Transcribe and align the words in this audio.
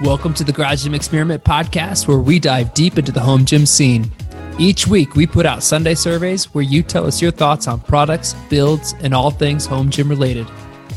Welcome 0.00 0.32
to 0.34 0.44
the 0.44 0.52
Garage 0.54 0.84
Gym 0.84 0.94
Experiment 0.94 1.44
podcast, 1.44 2.08
where 2.08 2.18
we 2.18 2.38
dive 2.38 2.72
deep 2.72 2.98
into 2.98 3.12
the 3.12 3.20
home 3.20 3.44
gym 3.44 3.66
scene. 3.66 4.10
Each 4.58 4.86
week, 4.86 5.14
we 5.14 5.26
put 5.26 5.44
out 5.44 5.62
Sunday 5.62 5.94
surveys 5.94 6.54
where 6.54 6.64
you 6.64 6.82
tell 6.82 7.06
us 7.06 7.20
your 7.20 7.30
thoughts 7.30 7.68
on 7.68 7.80
products, 7.80 8.34
builds, 8.48 8.94
and 9.00 9.12
all 9.14 9.30
things 9.30 9.66
home 9.66 9.90
gym 9.90 10.08
related. 10.08 10.46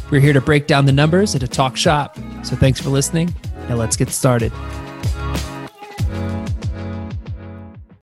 We're 0.10 0.22
here 0.22 0.34
to 0.34 0.42
break 0.42 0.68
down 0.68 0.86
the 0.86 0.94
numbers 0.94 1.34
and 1.34 1.42
to 1.42 1.48
talk 1.48 1.76
shop. 1.76 2.18
So 2.44 2.56
thanks 2.56 2.80
for 2.80 2.90
listening, 2.90 3.34
and 3.68 3.78
let's 3.78 3.98
get 3.98 4.10
started. 4.10 4.54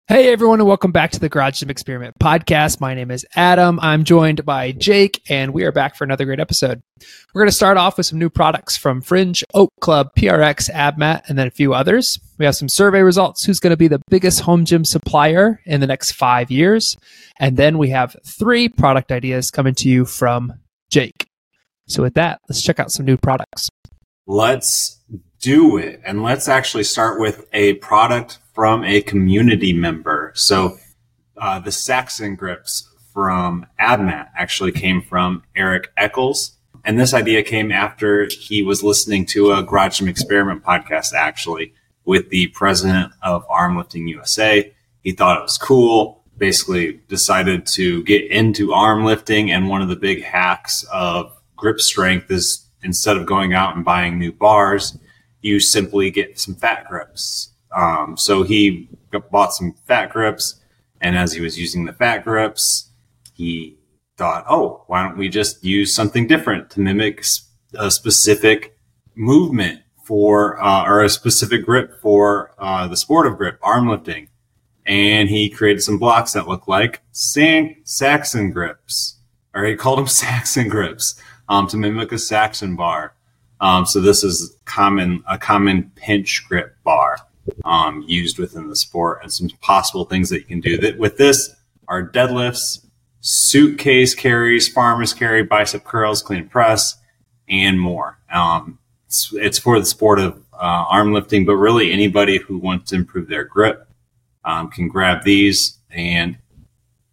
Hey 0.09 0.33
everyone, 0.33 0.61
and 0.61 0.69
welcome 0.69 0.93
back 0.93 1.11
to 1.11 1.19
the 1.19 1.29
Garage 1.29 1.59
Gym 1.59 1.69
Experiment 1.69 2.15
podcast. 2.21 2.81
My 2.81 2.95
name 2.95 3.11
is 3.11 3.27
Adam. 3.35 3.81
I'm 3.83 4.05
joined 4.05 4.45
by 4.45 4.71
Jake, 4.71 5.21
and 5.29 5.53
we 5.53 5.65
are 5.65 5.73
back 5.73 5.97
for 5.97 6.05
another 6.05 6.25
great 6.25 6.39
episode. 6.39 6.81
We're 7.35 7.41
going 7.41 7.49
to 7.49 7.57
start 7.57 7.77
off 7.77 7.97
with 7.97 8.07
some 8.07 8.21
new 8.21 8.31
products 8.31 8.77
from 8.77 9.01
Fringe, 9.01 9.43
Oak 9.53 9.73
Club, 9.81 10.11
PRX, 10.17 10.71
AbMat, 10.71 11.23
and 11.27 11.37
then 11.37 11.49
a 11.49 11.51
few 11.51 11.75
others. 11.75 12.21
We 12.39 12.45
have 12.45 12.55
some 12.55 12.69
survey 12.69 13.01
results 13.01 13.43
who's 13.43 13.59
going 13.59 13.73
to 13.73 13.77
be 13.77 13.89
the 13.89 14.01
biggest 14.09 14.43
home 14.43 14.65
gym 14.65 14.85
supplier 14.85 15.61
in 15.67 15.81
the 15.81 15.89
next 15.89 16.13
five 16.13 16.53
years. 16.53 16.97
And 17.41 17.57
then 17.57 17.77
we 17.77 17.89
have 17.89 18.15
three 18.25 18.69
product 18.69 19.11
ideas 19.11 19.51
coming 19.51 19.75
to 19.75 19.89
you 19.89 20.05
from 20.05 20.53
Jake. 20.89 21.27
So, 21.89 22.05
with 22.05 22.15
that, 22.15 22.39
let's 22.49 22.63
check 22.63 22.79
out 22.79 22.93
some 22.93 23.07
new 23.07 23.17
products. 23.17 23.69
Let's 24.29 25.01
do 25.41 25.79
it. 25.79 26.01
And 26.05 26.23
let's 26.23 26.47
actually 26.47 26.85
start 26.85 27.19
with 27.19 27.45
a 27.53 27.75
product 27.75 28.39
from 28.57 28.83
a 28.85 29.03
community 29.03 29.75
member. 29.75 30.33
So 30.35 30.79
uh, 31.37 31.61
the 31.61 31.71
Saxon 31.71 32.37
grips 32.37 32.89
from 33.13 33.67
AbMat 33.79 34.31
actually 34.35 34.73
came 34.73 35.03
from 35.03 35.43
Eric 35.55 35.93
Eccles. 35.99 36.57
And 36.83 36.99
this 36.99 37.13
idea 37.13 37.43
came 37.43 37.71
after 37.71 38.27
he 38.31 38.63
was 38.63 38.83
listening 38.83 39.27
to 39.27 39.53
a 39.53 39.63
Garage 39.63 40.01
Experiment 40.01 40.65
podcast, 40.65 41.13
actually, 41.13 41.75
with 42.07 42.31
the 42.31 42.47
president 42.49 43.13
of 43.23 43.45
Arm 43.51 43.77
Lifting 43.77 44.09
USA. 44.09 44.73
He 45.03 45.13
thought 45.13 45.39
it 45.39 45.43
was 45.43 45.59
cool, 45.59 46.25
basically 46.39 46.95
decided 47.09 47.67
to 47.67 48.03
get 48.05 48.25
into 48.31 48.73
arm 48.73 49.05
lifting. 49.05 49.51
And 49.51 49.69
one 49.69 49.83
of 49.83 49.89
the 49.89 49.97
big 49.97 50.23
hacks 50.23 50.83
of 50.91 51.31
grip 51.57 51.79
strength 51.79 52.31
is 52.31 52.67
instead 52.83 53.19
of 53.19 53.27
going 53.27 53.53
out 53.53 53.77
and 53.77 53.85
buying 53.85 54.19
new 54.19 54.33
bars, 54.33 54.97
you 55.43 55.61
simply 55.61 56.11
get 56.11 56.41
some 56.41 56.55
fat 56.55 56.89
grips 56.89 57.53
um, 57.73 58.17
so 58.17 58.43
he 58.43 58.89
bought 59.31 59.55
some 59.55 59.75
fat 59.87 60.11
grips, 60.11 60.61
and 61.01 61.17
as 61.17 61.33
he 61.33 61.41
was 61.41 61.59
using 61.59 61.85
the 61.85 61.93
fat 61.93 62.25
grips, 62.25 62.91
he 63.35 63.77
thought, 64.17 64.45
"Oh, 64.49 64.85
why 64.87 65.03
don't 65.03 65.19
we 65.19 65.29
just 65.29 65.65
use 65.65 65.95
something 65.95 66.27
different 66.27 66.71
to 66.71 66.81
mimic 66.81 67.25
a 67.75 67.91
specific 67.91 68.79
movement 69.15 69.83
for 70.05 70.63
uh, 70.63 70.85
or 70.87 71.03
a 71.03 71.09
specific 71.09 71.65
grip 71.65 72.01
for 72.01 72.53
uh, 72.59 72.87
the 72.89 72.97
sport 72.97 73.27
of 73.27 73.37
grip, 73.37 73.59
arm 73.63 73.89
lifting?" 73.89 74.29
And 74.87 75.29
he 75.29 75.51
created 75.51 75.83
some 75.83 75.99
blocks 75.99 76.33
that 76.33 76.49
look 76.49 76.69
like 76.69 77.03
San- 77.13 77.77
Saxon 77.85 78.51
grips, 78.53 79.17
or 79.55 79.65
he 79.65 79.75
called 79.75 79.99
them 79.99 80.07
Saxon 80.09 80.69
grips 80.69 81.21
um, 81.49 81.67
to 81.69 81.77
mimic 81.77 82.13
a 82.13 82.19
Saxon 82.19 82.77
bar. 82.77 83.15
Um, 83.61 83.87
so 83.87 84.01
this 84.01 84.23
is 84.23 84.57
common 84.67 85.25
a 85.29 85.39
common 85.39 85.91
pinch 85.97 86.47
grip 86.47 86.77
bar 86.85 87.19
um, 87.65 88.05
used 88.07 88.39
within 88.39 88.69
the 88.69 88.77
sport 88.77 89.21
and 89.23 89.33
some 89.33 89.49
possible 89.61 90.05
things 90.05 90.31
that 90.31 90.39
you 90.39 90.45
can 90.45 90.61
do 90.61 90.79
that 90.79 90.99
with 90.99 91.17
this 91.17 91.55
are 91.89 92.09
deadlifts, 92.09 92.85
suitcase 93.21 94.15
carries, 94.15 94.69
farmer's 94.69 95.13
carry, 95.13 95.43
bicep 95.43 95.85
curls, 95.85 96.23
clean 96.23 96.49
press, 96.49 96.99
and 97.49 97.81
more. 97.81 98.19
Um, 98.33 98.79
it's, 99.07 99.33
it's, 99.35 99.59
for 99.59 99.79
the 99.79 99.87
sport 99.87 100.19
of 100.19 100.43
uh, 100.53 100.87
arm 100.89 101.13
lifting, 101.13 101.45
but 101.45 101.57
really 101.57 101.93
anybody 101.93 102.39
who 102.39 102.59
wants 102.59 102.91
to 102.91 102.97
improve 102.97 103.29
their 103.29 103.45
grip 103.45 103.89
um, 104.45 104.71
can 104.71 104.89
grab 104.89 105.23
these, 105.25 105.79
and 105.91 106.39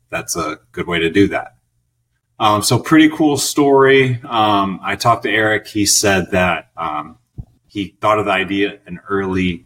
that's 0.10 0.36
a 0.36 0.60
good 0.72 0.88
way 0.88 1.00
to 1.00 1.10
do 1.10 1.28
that. 1.28 1.58
Um, 2.40 2.62
so 2.62 2.80
pretty 2.80 3.10
cool 3.10 3.38
story. 3.38 4.20
Um, 4.24 4.80
I 4.84 4.96
talked 4.96 5.24
to 5.24 5.30
Eric. 5.30 5.68
He 5.68 5.86
said 5.86 6.32
that 6.32 6.72
um, 6.76 7.18
he 7.68 7.96
thought 8.02 8.20
of 8.20 8.26
the 8.26 8.32
idea 8.32 8.80
in 8.88 9.00
early 9.08 9.66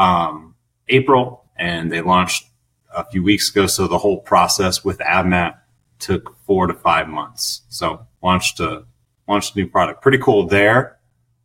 um, 0.00 0.54
April, 0.88 1.44
and 1.56 1.92
they 1.92 2.00
launched 2.00 2.46
a 2.92 3.04
few 3.04 3.22
weeks 3.22 3.50
ago. 3.50 3.66
So 3.66 3.86
the 3.86 3.98
whole 3.98 4.18
process 4.18 4.82
with 4.82 4.98
AbMat 4.98 5.58
took 5.98 6.34
four 6.46 6.66
to 6.66 6.74
five 6.74 7.06
months. 7.06 7.62
So 7.68 8.06
launched 8.22 8.58
a 8.60 8.84
launched 9.28 9.54
a 9.54 9.58
new 9.58 9.68
product. 9.68 10.02
Pretty 10.02 10.18
cool 10.18 10.46
there. 10.46 10.98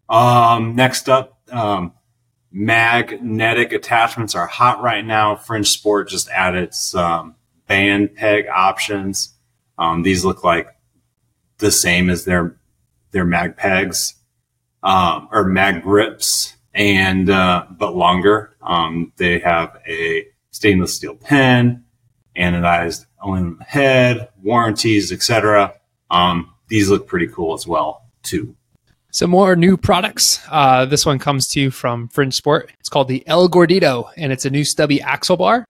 Um, 0.09 0.75
next 0.75 1.09
up, 1.09 1.37
um, 1.51 1.93
magnetic 2.51 3.73
attachments 3.73 4.33
are 4.33 4.47
hot 4.47 4.81
right 4.81 5.05
now. 5.05 5.35
Fringe 5.35 5.67
Sport 5.67 6.07
just 6.07 6.29
added 6.29 6.73
some 6.73 7.35
band 7.67 8.15
peg 8.15 8.47
options. 8.47 9.33
Um, 9.77 10.03
these 10.03 10.23
look 10.23 10.43
like 10.43 10.69
the 11.57 11.71
same 11.71 12.09
as 12.09 12.23
their 12.23 12.55
their 13.11 13.25
mag 13.25 13.57
pegs 13.57 14.15
um, 14.81 15.27
or 15.31 15.43
mag 15.43 15.83
grips 15.83 16.55
and 16.75 17.29
uh, 17.29 17.65
but 17.71 17.95
longer. 17.95 18.55
Um, 18.61 19.13
they 19.15 19.39
have 19.39 19.79
a 19.87 20.27
stainless 20.51 20.93
steel 20.93 21.15
pen, 21.15 21.83
anodized 22.37 23.05
aluminum 23.21 23.59
head, 23.61 24.29
warranties, 24.43 25.11
etc. 25.11 25.73
Um, 26.11 26.53
these 26.67 26.89
look 26.89 27.07
pretty 27.07 27.27
cool 27.27 27.53
as 27.53 27.65
well 27.65 28.03
too. 28.21 28.55
Some 29.11 29.29
more 29.29 29.55
new 29.55 29.77
products. 29.77 30.41
Uh, 30.51 30.85
this 30.85 31.05
one 31.05 31.19
comes 31.19 31.47
to 31.49 31.61
you 31.61 31.71
from 31.71 32.09
Fringe 32.09 32.33
Sport. 32.33 32.71
It's 32.81 32.89
called 32.89 33.07
the 33.07 33.25
El 33.27 33.47
Gordito, 33.47 34.09
and 34.17 34.33
it's 34.33 34.43
a 34.43 34.49
new 34.49 34.65
stubby 34.65 35.01
axle 35.01 35.37
bar. 35.37 35.65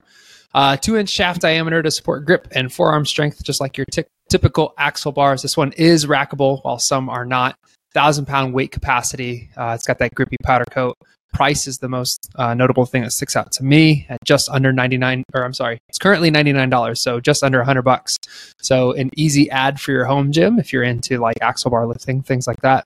Uh, 0.55 0.77
two 0.77 0.97
inch 0.97 1.09
shaft 1.09 1.41
diameter 1.41 1.83
to 1.83 1.91
support 1.91 2.25
grip 2.25 2.47
and 2.51 2.73
forearm 2.73 3.05
strength, 3.05 3.43
just 3.43 3.61
like 3.61 3.77
your 3.77 3.85
t- 3.91 4.05
typical 4.29 4.73
axle 4.77 5.11
bars. 5.11 5.43
This 5.43 5.55
one 5.55 5.73
is 5.73 6.07
rackable, 6.07 6.63
while 6.63 6.79
some 6.79 7.07
are 7.07 7.25
not 7.25 7.59
thousand 7.95 8.25
pound 8.25 8.53
weight 8.53 8.71
capacity. 8.71 9.49
Uh, 9.57 9.71
it's 9.73 9.87
got 9.87 9.97
that 9.99 10.13
grippy 10.13 10.35
powder 10.43 10.65
coat. 10.69 10.97
Price 11.33 11.65
is 11.65 11.79
the 11.79 11.89
most 11.89 12.29
uh, 12.35 12.53
notable 12.53 12.85
thing 12.85 13.01
that 13.01 13.11
sticks 13.11 13.35
out 13.35 13.51
to 13.53 13.63
me 13.63 14.05
at 14.09 14.23
just 14.23 14.47
under 14.49 14.71
99 14.71 15.23
or 15.33 15.43
I'm 15.43 15.53
sorry, 15.53 15.79
it's 15.89 15.97
currently 15.97 16.29
$99, 16.29 16.97
so 16.97 17.19
just 17.19 17.43
under 17.43 17.57
100 17.59 17.81
bucks. 17.81 18.17
So 18.61 18.91
an 18.93 19.09
easy 19.17 19.49
ad 19.49 19.81
for 19.81 19.91
your 19.91 20.05
home 20.05 20.31
gym 20.31 20.59
if 20.59 20.71
you're 20.71 20.83
into 20.83 21.17
like 21.17 21.37
axle 21.41 21.71
bar 21.71 21.87
lifting, 21.87 22.21
things 22.21 22.47
like 22.47 22.61
that. 22.61 22.85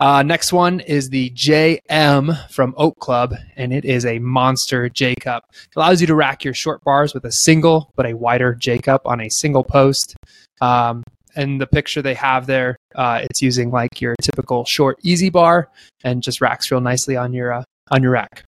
Uh, 0.00 0.22
next 0.22 0.52
one 0.52 0.80
is 0.80 1.10
the 1.10 1.30
Jay-M 1.30 2.32
from 2.50 2.74
Oak 2.76 2.98
Club, 2.98 3.36
and 3.54 3.72
it 3.72 3.84
is 3.84 4.04
a 4.04 4.18
monster 4.18 4.88
J 4.88 5.14
cup. 5.14 5.44
It 5.52 5.76
allows 5.76 6.00
you 6.00 6.08
to 6.08 6.14
rack 6.16 6.42
your 6.42 6.54
short 6.54 6.82
bars 6.82 7.14
with 7.14 7.24
a 7.24 7.30
single 7.30 7.92
but 7.94 8.06
a 8.06 8.16
wider 8.16 8.54
J 8.54 8.78
cup 8.78 9.02
on 9.04 9.20
a 9.20 9.28
single 9.28 9.62
post. 9.62 10.16
Um, 10.60 11.04
and 11.36 11.60
the 11.60 11.66
picture 11.66 12.02
they 12.02 12.14
have 12.14 12.46
there, 12.46 12.76
uh, 12.94 13.20
it's 13.22 13.42
using 13.42 13.70
like 13.70 14.00
your 14.00 14.14
typical 14.22 14.64
short 14.64 14.98
EZ 15.06 15.30
bar 15.30 15.68
and 16.04 16.22
just 16.22 16.40
racks 16.40 16.70
real 16.70 16.80
nicely 16.80 17.16
on 17.16 17.32
your 17.32 17.52
uh, 17.52 17.64
on 17.90 18.02
your 18.02 18.12
rack. 18.12 18.44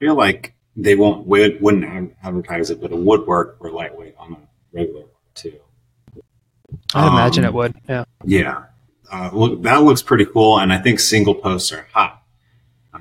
I 0.00 0.04
feel 0.04 0.14
like 0.14 0.54
they 0.76 0.94
won't 0.94 1.26
wouldn't 1.26 2.14
advertise 2.22 2.70
it, 2.70 2.80
but 2.80 2.92
it 2.92 2.98
would 2.98 3.26
work 3.26 3.58
for 3.58 3.70
lightweight 3.70 4.14
on 4.18 4.32
a 4.34 4.38
regular 4.72 5.04
too. 5.34 5.58
I'd 6.94 7.06
um, 7.06 7.14
imagine 7.14 7.44
it 7.44 7.52
would. 7.52 7.74
Yeah. 7.88 8.04
Yeah. 8.24 8.64
Uh, 9.10 9.30
look, 9.32 9.62
that 9.62 9.82
looks 9.82 10.02
pretty 10.02 10.26
cool, 10.26 10.58
and 10.58 10.72
I 10.72 10.78
think 10.78 10.98
single 11.00 11.34
posts 11.34 11.72
are 11.72 11.86
hot. 11.92 12.22
I 12.92 12.98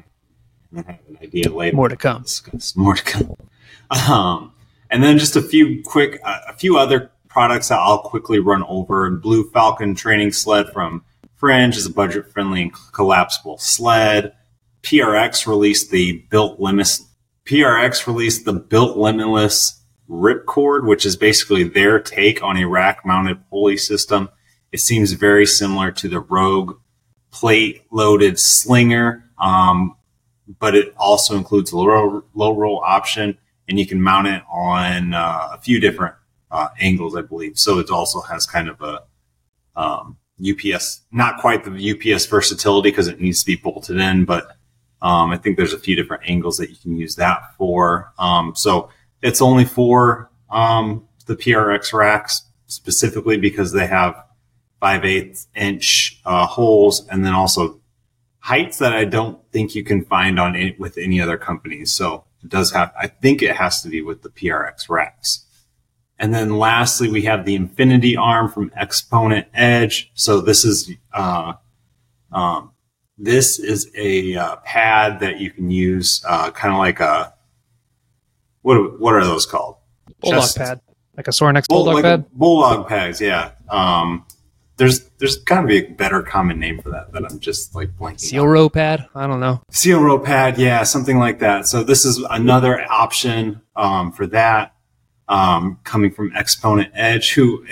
have 0.75 0.99
an 1.07 1.17
idea 1.21 1.49
later. 1.49 1.75
More 1.75 1.89
to 1.89 1.95
come. 1.95 2.25
More 2.75 2.95
to 2.95 3.03
come. 3.03 3.35
Um, 4.09 4.53
and 4.89 5.03
then 5.03 5.19
just 5.19 5.35
a 5.35 5.43
few 5.43 5.83
quick, 5.83 6.19
uh, 6.23 6.39
a 6.47 6.53
few 6.53 6.75
other 6.75 7.11
products 7.35 7.67
that 7.67 7.79
I'll 7.79 7.99
quickly 7.99 8.39
run 8.39 8.63
over. 8.63 9.11
Blue 9.11 9.49
Falcon 9.49 9.93
training 9.93 10.31
sled 10.31 10.69
from 10.71 11.03
Fringe 11.35 11.75
is 11.75 11.85
a 11.85 11.91
budget 11.91 12.31
friendly 12.31 12.61
and 12.61 12.71
collapsible 12.93 13.57
sled. 13.57 14.31
PRX 14.83 15.45
released 15.45 15.91
the 15.91 16.23
Build 16.29 16.57
Limitless 16.61 17.05
PRX 17.45 18.07
released 18.07 18.45
the 18.45 18.53
Build 18.53 18.95
Limitless 18.95 19.81
ripcord, 20.09 20.87
which 20.87 21.05
is 21.05 21.17
basically 21.17 21.65
their 21.65 21.99
take 21.99 22.41
on 22.41 22.55
a 22.55 22.65
rack 22.65 23.05
mounted 23.05 23.49
pulley 23.49 23.75
system. 23.75 24.29
It 24.71 24.79
seems 24.79 25.11
very 25.11 25.45
similar 25.45 25.91
to 25.91 26.07
the 26.07 26.21
Rogue 26.21 26.79
plate 27.31 27.83
loaded 27.91 28.39
slinger, 28.39 29.29
um, 29.37 29.97
but 30.59 30.73
it 30.73 30.93
also 30.95 31.35
includes 31.35 31.73
a 31.73 31.77
low, 31.77 32.23
low 32.33 32.55
roll 32.55 32.81
option, 32.81 33.37
and 33.67 33.77
you 33.77 33.85
can 33.85 34.01
mount 34.01 34.27
it 34.27 34.41
on 34.49 35.13
uh, 35.13 35.49
a 35.51 35.57
few 35.57 35.81
different 35.81 36.15
uh, 36.51 36.69
angles, 36.79 37.15
I 37.15 37.21
believe. 37.21 37.57
So 37.57 37.79
it 37.79 37.89
also 37.89 38.21
has 38.21 38.45
kind 38.45 38.69
of 38.69 38.81
a 38.81 39.03
um, 39.75 40.17
UPS, 40.39 41.01
not 41.11 41.39
quite 41.39 41.63
the 41.63 41.91
UPS 41.91 42.25
versatility 42.25 42.91
because 42.91 43.07
it 43.07 43.19
needs 43.19 43.41
to 43.41 43.45
be 43.45 43.55
bolted 43.55 43.97
in, 43.97 44.25
but 44.25 44.47
um, 45.01 45.31
I 45.31 45.37
think 45.37 45.57
there's 45.57 45.73
a 45.73 45.79
few 45.79 45.95
different 45.95 46.23
angles 46.27 46.57
that 46.57 46.69
you 46.69 46.75
can 46.75 46.95
use 46.95 47.15
that 47.15 47.55
for. 47.57 48.11
Um, 48.17 48.53
so 48.55 48.89
it's 49.21 49.41
only 49.41 49.65
for 49.65 50.29
um, 50.49 51.07
the 51.25 51.35
PRX 51.35 51.93
racks 51.93 52.43
specifically 52.67 53.37
because 53.37 53.71
they 53.71 53.87
have 53.87 54.15
five 54.79 55.05
eighths 55.05 55.47
inch 55.55 56.19
uh, 56.25 56.45
holes, 56.45 57.07
and 57.07 57.25
then 57.25 57.33
also 57.33 57.79
heights 58.39 58.77
that 58.79 58.93
I 58.93 59.05
don't 59.05 59.39
think 59.51 59.75
you 59.75 59.83
can 59.83 60.05
find 60.05 60.39
on 60.39 60.55
any, 60.55 60.75
with 60.77 60.97
any 60.97 61.19
other 61.19 61.37
companies. 61.37 61.91
So 61.91 62.25
it 62.43 62.49
does 62.49 62.71
have. 62.71 62.93
I 62.99 63.07
think 63.07 63.41
it 63.41 63.55
has 63.55 63.81
to 63.83 63.89
be 63.89 64.01
with 64.01 64.21
the 64.21 64.29
PRX 64.29 64.89
Rex. 64.89 65.44
And 66.17 66.33
then 66.33 66.57
lastly, 66.57 67.09
we 67.09 67.23
have 67.23 67.45
the 67.45 67.55
Infinity 67.55 68.15
Arm 68.15 68.49
from 68.49 68.71
Exponent 68.75 69.47
Edge. 69.53 70.11
So 70.13 70.39
this 70.39 70.63
is 70.63 70.91
uh, 71.13 71.53
um, 72.31 72.71
this 73.17 73.59
is 73.59 73.91
a 73.97 74.35
uh, 74.35 74.55
pad 74.57 75.19
that 75.19 75.39
you 75.39 75.51
can 75.51 75.69
use, 75.71 76.23
uh, 76.27 76.51
kind 76.51 76.73
of 76.73 76.79
like 76.79 76.99
a 76.99 77.33
what? 78.61 78.99
What 78.99 79.15
are 79.15 79.23
those 79.23 79.45
called? 79.45 79.77
Bulldog 80.21 80.41
Just, 80.41 80.57
pad, 80.57 80.81
like 81.17 81.27
a 81.27 81.31
Sorinex 81.31 81.67
Bulldog 81.67 81.95
like 81.95 82.03
pad. 82.03 82.25
Bulldog 82.31 82.87
pads, 82.87 83.19
yeah. 83.19 83.51
Um, 83.69 84.25
there's 84.77 85.09
there's 85.19 85.37
got 85.37 85.61
to 85.61 85.67
be 85.67 85.77
a 85.77 85.89
better 85.89 86.21
common 86.21 86.59
name 86.59 86.81
for 86.81 86.91
that 86.91 87.11
that 87.13 87.23
I'm 87.29 87.39
just 87.39 87.75
like 87.75 87.89
blanking. 87.97 88.19
Seal 88.19 88.47
row 88.47 88.69
pad? 88.69 89.07
I 89.15 89.27
don't 89.27 89.39
know. 89.39 89.61
Seal 89.69 90.01
row 90.01 90.19
pad, 90.19 90.57
yeah, 90.57 90.83
something 90.83 91.17
like 91.17 91.39
that. 91.39 91.67
So 91.67 91.83
this 91.83 92.05
is 92.05 92.17
another 92.29 92.81
option 92.89 93.61
um, 93.75 94.11
for 94.11 94.27
that 94.27 94.74
um, 95.27 95.79
coming 95.83 96.11
from 96.11 96.31
Exponent 96.35 96.91
Edge. 96.93 97.33
Who 97.33 97.65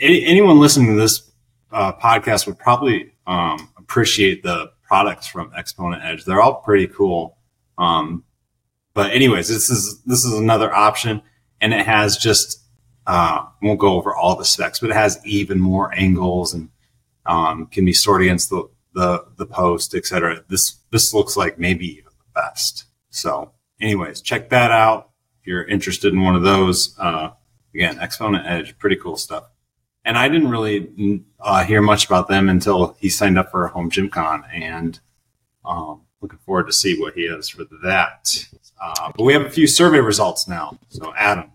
anyone 0.00 0.60
listening 0.60 0.88
to 0.88 1.00
this 1.00 1.30
uh, 1.70 1.92
podcast 1.92 2.46
would 2.46 2.58
probably 2.58 3.12
um, 3.26 3.70
appreciate 3.76 4.42
the 4.42 4.72
products 4.82 5.26
from 5.26 5.50
Exponent 5.56 6.02
Edge. 6.04 6.24
They're 6.24 6.42
all 6.42 6.56
pretty 6.56 6.86
cool. 6.86 7.36
Um, 7.78 8.24
but 8.94 9.10
anyways, 9.12 9.48
this 9.48 9.70
is 9.70 10.02
this 10.02 10.24
is 10.24 10.34
another 10.34 10.72
option, 10.72 11.22
and 11.60 11.72
it 11.72 11.86
has 11.86 12.16
just 12.18 12.62
uh, 13.06 13.46
won't 13.62 13.80
go 13.80 13.94
over 13.94 14.14
all 14.14 14.36
the 14.36 14.44
specs, 14.44 14.78
but 14.78 14.90
it 14.90 14.96
has 14.96 15.18
even 15.24 15.58
more 15.58 15.92
angles 15.94 16.52
and 16.52 16.68
um, 17.26 17.66
can 17.66 17.84
be 17.84 17.92
stored 17.92 18.22
against 18.22 18.50
the 18.50 18.68
the 18.94 19.24
the 19.36 19.46
post, 19.46 19.94
etc. 19.94 20.44
This 20.48 20.76
this 20.90 21.14
looks 21.14 21.36
like 21.36 21.58
maybe 21.58 21.86
even 21.86 22.04
the 22.04 22.40
best. 22.40 22.84
So, 23.08 23.52
anyways, 23.80 24.20
check 24.20 24.50
that 24.50 24.70
out 24.70 25.11
you're 25.44 25.64
interested 25.64 26.12
in 26.12 26.22
one 26.22 26.36
of 26.36 26.42
those. 26.42 26.96
Uh, 26.98 27.30
again, 27.74 27.98
Exponent 27.98 28.46
Edge, 28.46 28.78
pretty 28.78 28.96
cool 28.96 29.16
stuff 29.16 29.44
and 30.04 30.18
I 30.18 30.28
didn't 30.28 30.50
really 30.50 31.22
uh, 31.40 31.64
hear 31.64 31.80
much 31.80 32.06
about 32.06 32.28
them 32.28 32.48
until 32.48 32.96
he 32.98 33.08
signed 33.08 33.38
up 33.38 33.50
for 33.50 33.64
a 33.64 33.68
Home 33.68 33.90
Gym 33.90 34.08
Con, 34.08 34.44
and 34.52 34.98
um, 35.64 36.02
looking 36.20 36.40
forward 36.40 36.66
to 36.66 36.72
see 36.72 36.98
what 36.98 37.14
he 37.14 37.28
has 37.28 37.48
for 37.48 37.64
that. 37.84 38.48
Uh, 38.82 39.12
but 39.16 39.22
we 39.22 39.32
have 39.32 39.42
a 39.42 39.50
few 39.50 39.66
survey 39.66 40.00
results 40.00 40.48
now. 40.48 40.76
So, 40.88 41.14
Adam, 41.16 41.52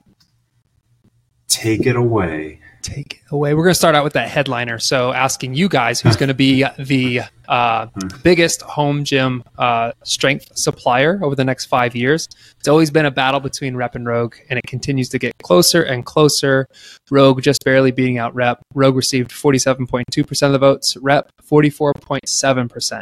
take 1.48 1.86
it 1.86 1.98
away 1.98 2.62
take 2.88 3.22
away. 3.32 3.54
We're 3.54 3.64
going 3.64 3.72
to 3.72 3.76
start 3.76 3.96
out 3.96 4.04
with 4.04 4.14
that 4.14 4.30
headliner. 4.30 4.80
So, 4.80 5.12
asking 5.12 5.54
you 5.54 5.68
guys 5.68 6.00
who's 6.00 6.16
going 6.16 6.30
to 6.30 6.34
be 6.34 6.66
the 6.80 7.22
uh, 7.48 7.88
biggest 8.24 8.62
home 8.62 9.04
gym 9.04 9.44
uh, 9.58 9.92
strength 10.04 10.58
supplier 10.58 11.20
over 11.24 11.36
the 11.36 11.44
next 11.44 11.66
five 11.66 11.96
years. 11.96 12.28
It's 12.60 12.68
always 12.68 12.90
been 12.90 13.06
a 13.06 13.12
battle 13.12 13.40
between 13.40 13.76
Rep 13.76 13.96
and 13.96 14.06
Rogue, 14.06 14.36
and 14.50 14.58
it 14.58 14.66
continues 14.68 15.10
to 15.10 15.20
get 15.20 15.34
closer 15.44 15.84
and 15.84 16.06
closer. 16.06 16.68
Rogue 17.12 17.42
just 17.42 17.64
barely 17.64 17.92
beating 17.92 18.18
out 18.18 18.34
Rep. 18.34 18.62
Rogue 18.74 18.96
received 18.96 19.32
47.2% 19.32 20.44
of 20.44 20.52
the 20.52 20.60
votes, 20.60 20.98
Rep 20.98 21.30
44.7%. 21.44 23.02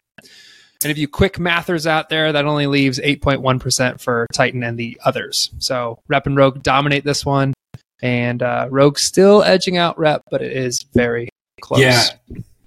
And 0.84 0.92
if 0.92 0.98
you 1.00 1.08
quick 1.08 1.40
mathers 1.40 1.88
out 1.88 2.10
there, 2.10 2.32
that 2.32 2.46
only 2.46 2.68
leaves 2.68 3.00
8.1% 3.00 4.00
for 4.00 4.28
Titan 4.34 4.62
and 4.62 4.78
the 4.78 5.00
others. 5.04 5.50
So 5.58 6.00
Rep 6.08 6.28
and 6.28 6.38
Rogue 6.38 6.62
dominate 6.62 7.04
this 7.04 7.26
one 7.26 7.55
and 8.02 8.42
uh, 8.42 8.68
Rogue 8.70 8.98
still 8.98 9.44
edging 9.44 9.78
out 9.78 9.98
Rep, 9.98 10.24
but 10.30 10.42
it 10.42 10.56
is 10.56 10.84
very 10.94 11.30
close. 11.62 11.80
Yeah, 11.80 12.04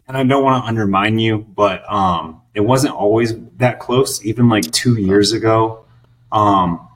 and 0.06 0.16
I 0.16 0.24
don't 0.24 0.42
want 0.42 0.64
to 0.64 0.68
undermine 0.68 1.18
you, 1.18 1.38
but 1.38 1.90
um, 1.90 2.40
it 2.54 2.60
wasn't 2.60 2.94
always 2.94 3.34
that 3.58 3.78
close. 3.78 4.24
Even 4.24 4.48
like 4.48 4.70
two 4.70 5.00
years 5.00 5.32
ago, 5.32 5.84
um, 6.32 6.88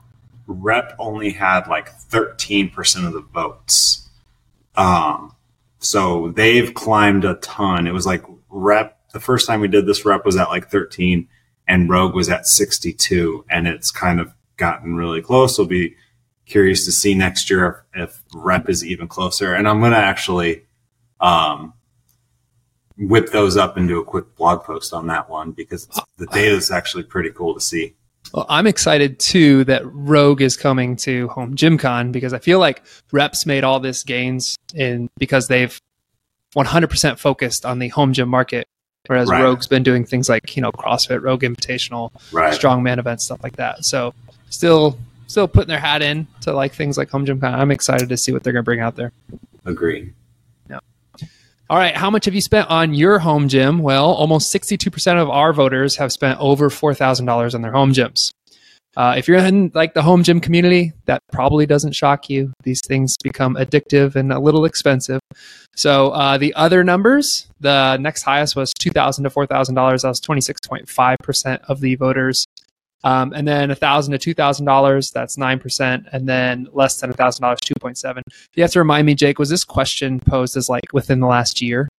Rep 0.47 0.95
only 0.99 1.31
had 1.31 1.67
like 1.67 1.89
thirteen 1.89 2.69
percent 2.69 3.05
of 3.05 3.13
the 3.13 3.21
votes. 3.21 4.09
Um, 4.75 5.35
so 5.79 6.31
they've 6.35 6.73
climbed 6.73 7.25
a 7.25 7.35
ton. 7.35 7.87
It 7.87 7.93
was 7.93 8.05
like 8.05 8.23
Rep. 8.49 8.97
The 9.13 9.19
first 9.19 9.45
time 9.45 9.61
we 9.61 9.67
did 9.67 9.85
this, 9.85 10.05
Rep 10.05 10.25
was 10.25 10.35
at 10.37 10.49
like 10.49 10.69
thirteen, 10.69 11.27
and 11.67 11.89
Rogue 11.89 12.15
was 12.15 12.29
at 12.29 12.47
sixty-two, 12.47 13.45
and 13.49 13.67
it's 13.67 13.91
kind 13.91 14.19
of 14.19 14.33
gotten 14.57 14.95
really 14.95 15.21
close. 15.21 15.53
It'll 15.53 15.65
be 15.65 15.95
curious 16.53 16.85
to 16.85 16.91
see 16.91 17.15
next 17.15 17.49
year 17.49 17.83
if, 17.95 18.03
if 18.03 18.23
rep 18.35 18.69
is 18.69 18.85
even 18.85 19.07
closer. 19.07 19.55
And 19.55 19.67
I'm 19.67 19.79
going 19.79 19.91
to 19.91 19.97
actually 19.97 20.63
um, 21.19 21.73
whip 22.95 23.31
those 23.31 23.57
up 23.57 23.75
and 23.75 23.87
do 23.87 23.99
a 23.99 24.05
quick 24.05 24.35
blog 24.35 24.63
post 24.63 24.93
on 24.93 25.07
that 25.07 25.27
one 25.31 25.51
because 25.51 25.87
the 26.17 26.27
data 26.27 26.55
is 26.55 26.69
actually 26.69 27.03
pretty 27.03 27.31
cool 27.31 27.55
to 27.55 27.59
see. 27.59 27.95
Well, 28.35 28.45
I'm 28.49 28.67
excited 28.67 29.17
too 29.19 29.63
that 29.63 29.81
Rogue 29.85 30.43
is 30.43 30.55
coming 30.55 30.95
to 30.97 31.27
Home 31.29 31.55
Gym 31.55 31.75
Con 31.79 32.11
because 32.11 32.33
I 32.33 32.39
feel 32.39 32.59
like 32.59 32.83
Reps 33.11 33.47
made 33.47 33.63
all 33.63 33.79
this 33.79 34.03
gains 34.03 34.55
in 34.75 35.09
because 35.17 35.47
they've 35.47 35.75
100% 36.55 37.17
focused 37.17 37.65
on 37.65 37.79
the 37.79 37.87
home 37.87 38.13
gym 38.13 38.29
market, 38.29 38.67
whereas 39.07 39.27
right. 39.27 39.41
Rogue's 39.41 39.67
been 39.67 39.81
doing 39.81 40.05
things 40.05 40.29
like 40.29 40.55
you 40.55 40.61
know 40.61 40.71
CrossFit, 40.71 41.23
Rogue 41.23 41.41
Invitational, 41.41 42.11
right. 42.31 42.53
strongman 42.53 42.99
events, 42.99 43.25
stuff 43.25 43.41
like 43.43 43.55
that. 43.55 43.85
So 43.85 44.13
still 44.49 44.97
still 45.33 45.47
putting 45.47 45.67
their 45.67 45.79
hat 45.79 46.01
in 46.01 46.27
to 46.41 46.53
like 46.53 46.73
things 46.73 46.97
like 46.97 47.09
home 47.09 47.25
gym 47.25 47.39
con. 47.39 47.53
I'm 47.53 47.71
excited 47.71 48.07
to 48.09 48.17
see 48.17 48.31
what 48.31 48.43
they're 48.43 48.53
going 48.53 48.63
to 48.63 48.65
bring 48.65 48.79
out 48.79 48.95
there. 48.95 49.11
Agree. 49.65 50.13
Yeah. 50.69 50.79
All 51.69 51.77
right. 51.77 51.95
How 51.95 52.09
much 52.09 52.25
have 52.25 52.35
you 52.35 52.41
spent 52.41 52.69
on 52.69 52.93
your 52.93 53.17
home 53.19 53.47
gym? 53.47 53.79
Well, 53.79 54.05
almost 54.05 54.53
62% 54.53 55.21
of 55.21 55.29
our 55.29 55.51
voters 55.51 55.95
have 55.95 56.11
spent 56.11 56.39
over 56.39 56.69
$4,000 56.69 57.55
on 57.55 57.61
their 57.61 57.71
home 57.71 57.93
gyms. 57.93 58.31
Uh, 58.95 59.15
if 59.17 59.27
you're 59.27 59.39
in 59.39 59.71
like 59.73 59.95
the 59.95 60.03
home 60.03 60.21
gym 60.21 60.39
community, 60.39 60.93
that 61.05 61.19
probably 61.31 61.65
doesn't 61.65 61.93
shock 61.93 62.29
you. 62.29 62.53
These 62.61 62.81
things 62.85 63.17
become 63.23 63.55
addictive 63.55 64.15
and 64.15 64.31
a 64.31 64.37
little 64.37 64.65
expensive. 64.65 65.19
So 65.75 66.11
uh, 66.11 66.37
the 66.37 66.53
other 66.53 66.83
numbers, 66.83 67.47
the 67.59 67.97
next 67.97 68.21
highest 68.21 68.55
was 68.55 68.71
two 68.71 68.91
thousand 68.91 69.23
to 69.23 69.31
four 69.31 69.47
thousand 69.47 69.73
dollars. 69.73 70.03
That 70.03 70.09
was 70.09 70.19
twenty 70.19 70.41
six 70.41 70.59
point 70.67 70.87
five 70.87 71.17
percent 71.23 71.63
of 71.67 71.79
the 71.79 71.95
voters. 71.95 72.45
Um, 73.03 73.33
and 73.33 73.47
then 73.47 73.69
a 73.69 73.75
thousand 73.75 74.13
to 74.13 74.17
two 74.17 74.33
thousand 74.33 74.65
dollars, 74.65 75.11
that's 75.11 75.37
nine 75.37 75.59
percent, 75.59 76.07
and 76.11 76.27
then 76.27 76.67
less 76.71 76.99
than 77.01 77.09
a 77.09 77.13
thousand 77.13 77.41
dollars, 77.41 77.59
two 77.61 77.73
point 77.79 77.97
seven. 77.97 78.23
You 78.53 78.63
have 78.63 78.71
to 78.71 78.79
remind 78.79 79.05
me, 79.05 79.15
Jake, 79.15 79.39
was 79.39 79.49
this 79.49 79.63
question 79.63 80.19
posed 80.19 80.55
as 80.55 80.69
like 80.69 80.93
within 80.93 81.19
the 81.19 81.27
last 81.27 81.61
year? 81.61 81.89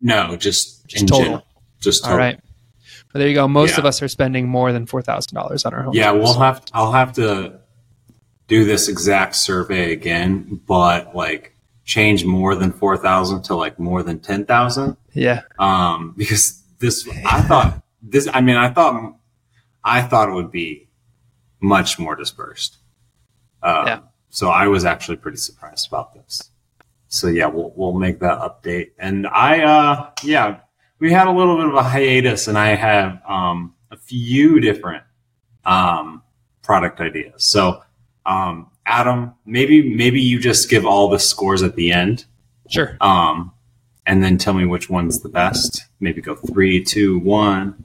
No, 0.00 0.36
just, 0.36 0.86
just 0.86 1.06
total. 1.06 1.24
General. 1.24 1.46
Just 1.80 2.02
total. 2.02 2.12
all 2.12 2.18
right. 2.18 2.40
Well, 3.12 3.20
there 3.20 3.28
you 3.28 3.34
go. 3.34 3.48
Most 3.48 3.72
yeah. 3.72 3.78
of 3.78 3.86
us 3.86 4.02
are 4.02 4.08
spending 4.08 4.48
more 4.48 4.72
than 4.72 4.86
four 4.86 5.02
thousand 5.02 5.34
dollars 5.34 5.64
on 5.64 5.72
our 5.72 5.82
home. 5.82 5.94
Yeah, 5.94 6.10
we'll 6.10 6.38
have. 6.38 6.64
To, 6.64 6.72
I'll 6.74 6.92
have 6.92 7.12
to 7.14 7.60
do 8.48 8.64
this 8.64 8.88
exact 8.88 9.36
survey 9.36 9.92
again, 9.92 10.60
but 10.66 11.14
like 11.14 11.54
change 11.84 12.24
more 12.24 12.54
than 12.54 12.72
four 12.72 12.96
thousand 12.96 13.42
to 13.44 13.54
like 13.54 13.78
more 13.78 14.02
than 14.02 14.18
ten 14.18 14.44
thousand. 14.44 14.96
Yeah. 15.12 15.42
Um, 15.58 16.14
because 16.16 16.62
this, 16.80 17.08
I 17.24 17.40
thought 17.42 17.82
this. 18.02 18.28
I 18.32 18.40
mean, 18.40 18.56
I 18.56 18.68
thought 18.68 19.14
I 19.88 20.02
thought 20.02 20.28
it 20.28 20.32
would 20.32 20.52
be 20.52 20.88
much 21.60 21.98
more 21.98 22.14
dispersed. 22.14 22.78
Um, 23.62 23.86
yeah. 23.86 24.00
So 24.30 24.48
I 24.50 24.68
was 24.68 24.84
actually 24.84 25.16
pretty 25.16 25.38
surprised 25.38 25.88
about 25.88 26.14
this. 26.14 26.50
So 27.08 27.28
yeah, 27.28 27.46
we'll 27.46 27.72
we'll 27.74 27.94
make 27.94 28.20
that 28.20 28.38
update. 28.38 28.90
And 28.98 29.26
I 29.26 29.62
uh 29.62 30.10
yeah, 30.22 30.60
we 30.98 31.12
had 31.12 31.26
a 31.26 31.32
little 31.32 31.56
bit 31.56 31.66
of 31.66 31.74
a 31.74 31.82
hiatus, 31.82 32.48
and 32.48 32.58
I 32.58 32.74
have 32.74 33.22
um, 33.26 33.74
a 33.90 33.96
few 33.96 34.60
different 34.60 35.04
um, 35.64 36.22
product 36.62 37.00
ideas. 37.00 37.44
So 37.44 37.82
um, 38.26 38.70
Adam, 38.84 39.34
maybe 39.46 39.94
maybe 39.94 40.20
you 40.20 40.38
just 40.38 40.68
give 40.68 40.84
all 40.84 41.08
the 41.08 41.18
scores 41.18 41.62
at 41.62 41.76
the 41.76 41.92
end. 41.92 42.26
Sure. 42.68 42.96
Um, 43.00 43.52
and 44.06 44.22
then 44.22 44.38
tell 44.38 44.54
me 44.54 44.64
which 44.64 44.90
one's 44.90 45.20
the 45.20 45.28
best. 45.28 45.86
Maybe 46.00 46.20
go 46.20 46.34
three, 46.34 46.82
two, 46.82 47.18
one. 47.20 47.82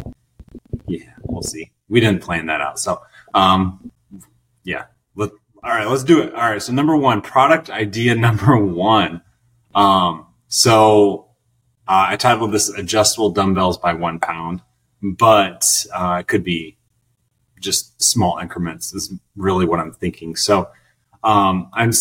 Yeah, 0.88 1.14
we'll 1.24 1.44
see 1.44 1.72
we 1.94 2.00
didn't 2.00 2.24
plan 2.24 2.48
that 2.48 2.60
out. 2.60 2.80
So, 2.80 3.04
um, 3.36 3.92
yeah. 4.64 4.86
Let, 5.14 5.30
all 5.64 5.70
right, 5.70 5.88
let's 5.88 6.04
do 6.04 6.24
it. 6.24 6.34
All 6.34 6.50
right. 6.50 6.62
So 6.62 6.74
number 6.74 6.98
one, 6.98 7.22
product 7.22 7.70
idea 7.70 8.16
number 8.28 8.58
one. 8.58 9.22
Um, 9.76 10.26
so 10.48 11.28
uh, 11.88 12.08
I 12.10 12.16
titled 12.16 12.52
this 12.52 12.70
adjustable 12.70 13.30
dumbbells 13.30 13.78
by 13.78 13.94
one 13.94 14.20
pound, 14.20 14.62
but 15.04 15.64
uh, 15.94 16.18
it 16.22 16.28
could 16.28 16.44
be 16.44 16.78
just 17.60 18.02
small 18.02 18.40
increments 18.40 18.92
is 18.94 19.14
really 19.36 19.68
what 19.68 19.80
I'm 19.80 19.94
thinking. 19.94 20.36
So 20.36 20.70
um, 21.24 21.70
I'm 21.74 21.92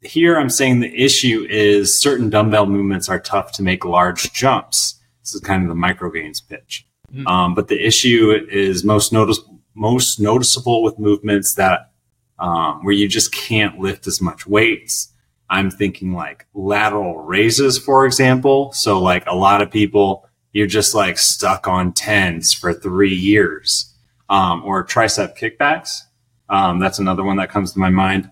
here. 0.00 0.38
I'm 0.38 0.48
saying 0.48 0.78
the 0.78 0.94
issue 0.96 1.44
is 1.50 2.00
certain 2.00 2.30
dumbbell 2.30 2.66
movements 2.66 3.08
are 3.08 3.18
tough 3.18 3.50
to 3.54 3.64
make 3.64 3.84
large 3.84 4.32
jumps. 4.32 5.00
This 5.22 5.34
is 5.34 5.40
kind 5.40 5.64
of 5.64 5.68
the 5.68 5.74
micro 5.74 6.08
gains 6.08 6.40
pitch. 6.40 6.86
Mm-hmm. 7.12 7.26
Um, 7.26 7.54
but 7.54 7.68
the 7.68 7.84
issue 7.84 8.32
is 8.50 8.84
most 8.84 9.12
notice 9.12 9.40
most 9.74 10.20
noticeable 10.20 10.82
with 10.82 10.98
movements 10.98 11.54
that 11.54 11.92
um, 12.38 12.84
where 12.84 12.94
you 12.94 13.08
just 13.08 13.32
can't 13.32 13.78
lift 13.78 14.06
as 14.06 14.20
much 14.20 14.46
weights. 14.46 15.12
I'm 15.48 15.70
thinking 15.70 16.12
like 16.12 16.46
lateral 16.54 17.18
raises, 17.18 17.78
for 17.78 18.06
example. 18.06 18.72
So 18.72 19.00
like 19.00 19.26
a 19.26 19.34
lot 19.34 19.62
of 19.62 19.70
people, 19.70 20.28
you're 20.52 20.66
just 20.66 20.94
like 20.94 21.18
stuck 21.18 21.66
on 21.66 21.92
tens 21.92 22.52
for 22.52 22.72
three 22.72 23.14
years, 23.14 23.94
um, 24.28 24.62
or 24.64 24.84
tricep 24.86 25.36
kickbacks. 25.36 26.02
Um, 26.48 26.78
that's 26.78 26.98
another 26.98 27.24
one 27.24 27.36
that 27.36 27.50
comes 27.50 27.72
to 27.72 27.78
my 27.78 27.90
mind. 27.90 28.30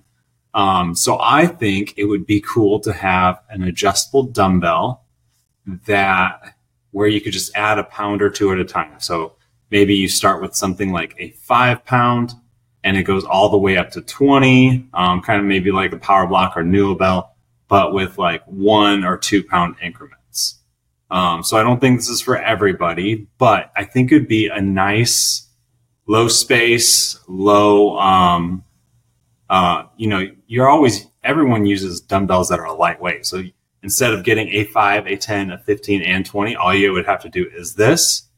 Um, 0.55 0.95
so 0.95 1.19
I 1.21 1.47
think 1.47 1.95
it 1.97 2.05
would 2.05 2.27
be 2.27 2.41
cool 2.41 2.81
to 2.81 2.93
have 2.93 3.41
an 3.51 3.63
adjustable 3.63 4.25
dumbbell 4.25 5.05
that 5.87 6.55
where 6.93 7.09
you 7.09 7.21
could 7.21 7.33
just 7.33 7.55
add 7.57 7.79
a 7.79 7.85
pound 7.85 8.23
or 8.23 8.31
two 8.31 8.53
at 8.53 8.59
a 8.59 8.65
time. 8.65 8.99
So 8.99 9.35
maybe 9.71 9.95
you 9.95 10.09
start 10.09 10.41
with 10.41 10.55
something 10.55 10.93
like 10.93 11.15
a 11.19 11.31
five 11.31 11.85
pound 11.85 12.33
and 12.85 12.97
it 12.97 13.03
goes 13.03 13.25
all 13.25 13.49
the 13.49 13.59
way 13.59 13.77
up 13.77 13.91
to 13.91 14.01
20, 14.01 14.89
um, 14.95 15.21
kind 15.21 15.41
of 15.41 15.47
maybe 15.47 15.71
like 15.71 15.93
a 15.93 15.99
power 15.99 16.27
block 16.27 16.57
or 16.57 16.63
Nuobell, 16.63 17.29
but 17.69 17.93
with 17.93 18.19
like 18.19 18.43
one 18.47 19.05
or 19.05 19.19
two 19.19 19.43
pound 19.43 19.77
increments. 19.83 20.61
Um, 21.11 21.43
so 21.43 21.57
I 21.59 21.63
don't 21.63 21.81
think 21.81 21.99
this 21.99 22.09
is 22.09 22.21
for 22.21 22.37
everybody, 22.37 23.27
but 23.39 23.73
I 23.77 23.85
think 23.85 24.13
it'd 24.13 24.29
be 24.29 24.47
a 24.49 24.61
nice 24.61 25.49
low 26.07 26.29
space, 26.29 27.19
low, 27.29 27.99
um, 27.99 28.65
uh, 29.51 29.85
you 29.97 30.07
know, 30.07 30.27
you're 30.47 30.69
always, 30.69 31.07
everyone 31.25 31.67
uses 31.67 32.01
dumbbells 32.01 32.49
that 32.51 32.61
are 32.61 32.75
lightweight. 32.77 33.27
So 33.27 33.43
instead 33.83 34.13
of 34.13 34.25
getting 34.25 34.49
a 34.49 34.65
five, 34.65 35.07
a 35.07 35.17
10, 35.17 35.51
a 35.51 35.59
15 35.59 36.03
and 36.03 36.25
20, 36.27 36.57
all 36.57 36.75
you 36.75 36.93
would 36.93 37.07
have 37.07 37.23
to 37.23 37.29
do 37.29 37.49
is 37.55 37.75
this. 37.75 38.29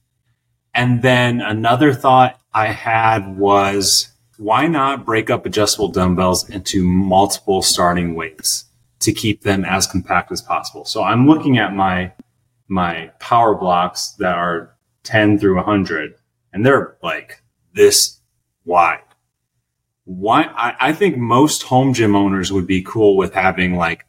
And 0.74 1.02
then 1.02 1.40
another 1.40 1.92
thought 1.92 2.40
I 2.52 2.66
had 2.66 3.36
was 3.38 4.08
why 4.36 4.66
not 4.66 5.04
break 5.04 5.28
up 5.28 5.44
adjustable 5.44 5.88
dumbbells 5.88 6.48
into 6.48 6.84
multiple 6.84 7.60
starting 7.60 8.14
weights 8.14 8.64
to 9.00 9.12
keep 9.12 9.42
them 9.42 9.64
as 9.64 9.86
compact 9.86 10.32
as 10.32 10.40
possible? 10.40 10.84
So 10.84 11.02
I'm 11.02 11.26
looking 11.26 11.58
at 11.58 11.74
my, 11.74 12.12
my 12.68 13.10
power 13.18 13.54
blocks 13.54 14.12
that 14.18 14.34
are 14.34 14.76
10 15.02 15.38
through 15.38 15.56
100 15.56 16.14
and 16.52 16.64
they're 16.64 16.96
like 17.02 17.42
this 17.74 18.20
wide. 18.64 19.02
Why? 20.04 20.44
I, 20.44 20.88
I 20.88 20.92
think 20.92 21.16
most 21.16 21.62
home 21.64 21.92
gym 21.92 22.16
owners 22.16 22.52
would 22.52 22.66
be 22.66 22.82
cool 22.82 23.16
with 23.16 23.34
having 23.34 23.76
like 23.76 24.06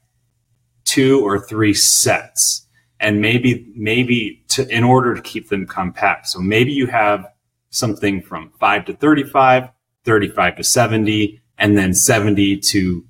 two 0.92 1.24
or 1.26 1.40
three 1.40 1.74
sets 1.74 2.68
and 3.00 3.22
maybe, 3.22 3.72
maybe 3.76 4.44
to, 4.50 4.68
in 4.70 4.84
order 4.84 5.16
to 5.16 5.22
keep 5.22 5.50
them 5.50 5.66
compact. 5.66 6.28
So 6.28 6.40
maybe 6.40 6.72
you 6.72 6.88
have 6.88 7.26
something 7.70 8.22
from 8.22 8.52
five 8.60 8.86
to 8.86 8.94
35 8.94 9.70
35 10.04 10.58
to 10.58 10.64
70, 10.64 11.42
and 11.58 11.78
then 11.78 11.94
70 11.94 12.58
to 12.58 13.06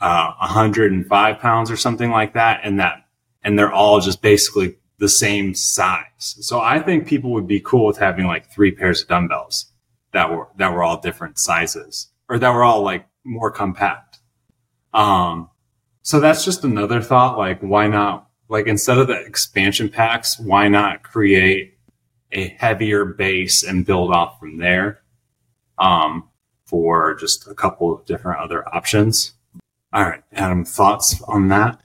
uh, 0.00 0.32
105 0.38 1.38
pounds 1.38 1.70
or 1.70 1.76
something 1.76 2.10
like 2.10 2.34
that. 2.34 2.60
And 2.62 2.78
that, 2.80 3.04
and 3.42 3.58
they're 3.58 3.72
all 3.72 4.00
just 4.00 4.22
basically 4.22 4.76
the 4.98 5.08
same 5.08 5.54
size. 5.54 6.04
So 6.18 6.60
I 6.60 6.80
think 6.80 7.06
people 7.06 7.32
would 7.32 7.46
be 7.46 7.60
cool 7.60 7.86
with 7.86 7.98
having 7.98 8.26
like 8.26 8.50
three 8.50 8.72
pairs 8.72 9.02
of 9.02 9.08
dumbbells 9.08 9.72
that 10.12 10.30
were, 10.30 10.48
that 10.56 10.72
were 10.72 10.82
all 10.82 11.00
different 11.00 11.38
sizes 11.38 12.08
or 12.28 12.38
that 12.38 12.50
were 12.50 12.64
all 12.64 12.82
like 12.82 13.06
more 13.24 13.50
compact. 13.50 14.18
Um, 14.92 15.50
so 16.08 16.20
that's 16.20 16.44
just 16.44 16.64
another 16.64 17.02
thought. 17.02 17.36
Like, 17.36 17.60
why 17.60 17.86
not, 17.86 18.28
like, 18.48 18.66
instead 18.66 18.98
of 18.98 19.08
the 19.08 19.20
expansion 19.20 19.88
packs, 19.88 20.38
why 20.38 20.68
not 20.68 21.02
create 21.02 21.78
a 22.32 22.48
heavier 22.48 23.04
base 23.04 23.62
and 23.62 23.84
build 23.84 24.12
off 24.12 24.38
from 24.38 24.58
there? 24.58 25.02
um, 25.78 26.28
for 26.66 27.14
just 27.14 27.46
a 27.46 27.54
couple 27.54 27.92
of 27.92 28.04
different 28.04 28.40
other 28.40 28.66
options. 28.74 29.34
All 29.92 30.02
right, 30.02 30.22
Adam, 30.32 30.64
thoughts 30.64 31.20
on 31.22 31.48
that? 31.48 31.80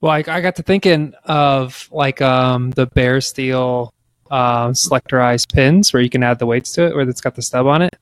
Well, 0.00 0.12
I, 0.12 0.18
I 0.26 0.40
got 0.40 0.56
to 0.56 0.62
thinking 0.62 1.14
of 1.24 1.88
like 1.90 2.22
um, 2.22 2.70
the 2.70 2.86
Bare 2.86 3.20
Steel 3.20 3.92
uh, 4.30 4.68
selectorized 4.68 5.52
pins 5.52 5.92
where 5.92 6.02
you 6.02 6.10
can 6.10 6.22
add 6.22 6.38
the 6.38 6.46
weights 6.46 6.72
to 6.72 6.86
it, 6.86 6.94
where 6.94 7.08
it's 7.08 7.20
got 7.20 7.34
the 7.34 7.42
stub 7.42 7.66
on 7.66 7.82
it. 7.82 7.96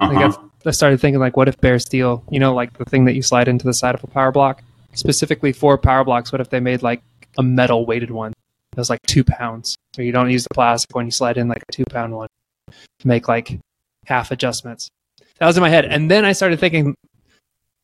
Uh-huh. 0.00 0.32
I, 0.64 0.68
I 0.68 0.70
started 0.72 1.00
thinking 1.00 1.20
like, 1.20 1.36
what 1.36 1.48
if 1.48 1.60
Bare 1.60 1.78
Steel, 1.78 2.24
you 2.30 2.40
know, 2.40 2.54
like 2.54 2.76
the 2.78 2.84
thing 2.84 3.04
that 3.04 3.14
you 3.14 3.22
slide 3.22 3.48
into 3.48 3.64
the 3.64 3.74
side 3.74 3.94
of 3.94 4.02
a 4.02 4.06
power 4.08 4.32
block, 4.32 4.62
specifically 4.94 5.52
for 5.52 5.78
power 5.78 6.04
blocks, 6.04 6.32
what 6.32 6.40
if 6.40 6.50
they 6.50 6.60
made 6.60 6.82
like 6.82 7.02
a 7.38 7.42
metal 7.42 7.86
weighted 7.86 8.10
one 8.10 8.32
that 8.70 8.80
was 8.80 8.90
like 8.90 9.02
two 9.06 9.24
pounds, 9.24 9.76
so 9.94 10.02
you 10.02 10.12
don't 10.12 10.30
use 10.30 10.44
the 10.44 10.54
plastic 10.54 10.94
when 10.94 11.06
you 11.06 11.10
slide 11.10 11.36
in 11.36 11.48
like 11.48 11.62
a 11.68 11.72
two 11.72 11.84
pound 11.90 12.14
one 12.14 12.28
to 12.70 13.08
make 13.08 13.28
like 13.28 13.58
half 14.06 14.30
adjustments. 14.30 14.88
That 15.38 15.46
was 15.46 15.56
in 15.56 15.60
my 15.60 15.68
head. 15.68 15.84
And 15.84 16.10
then 16.10 16.24
I 16.24 16.32
started 16.32 16.60
thinking, 16.60 16.94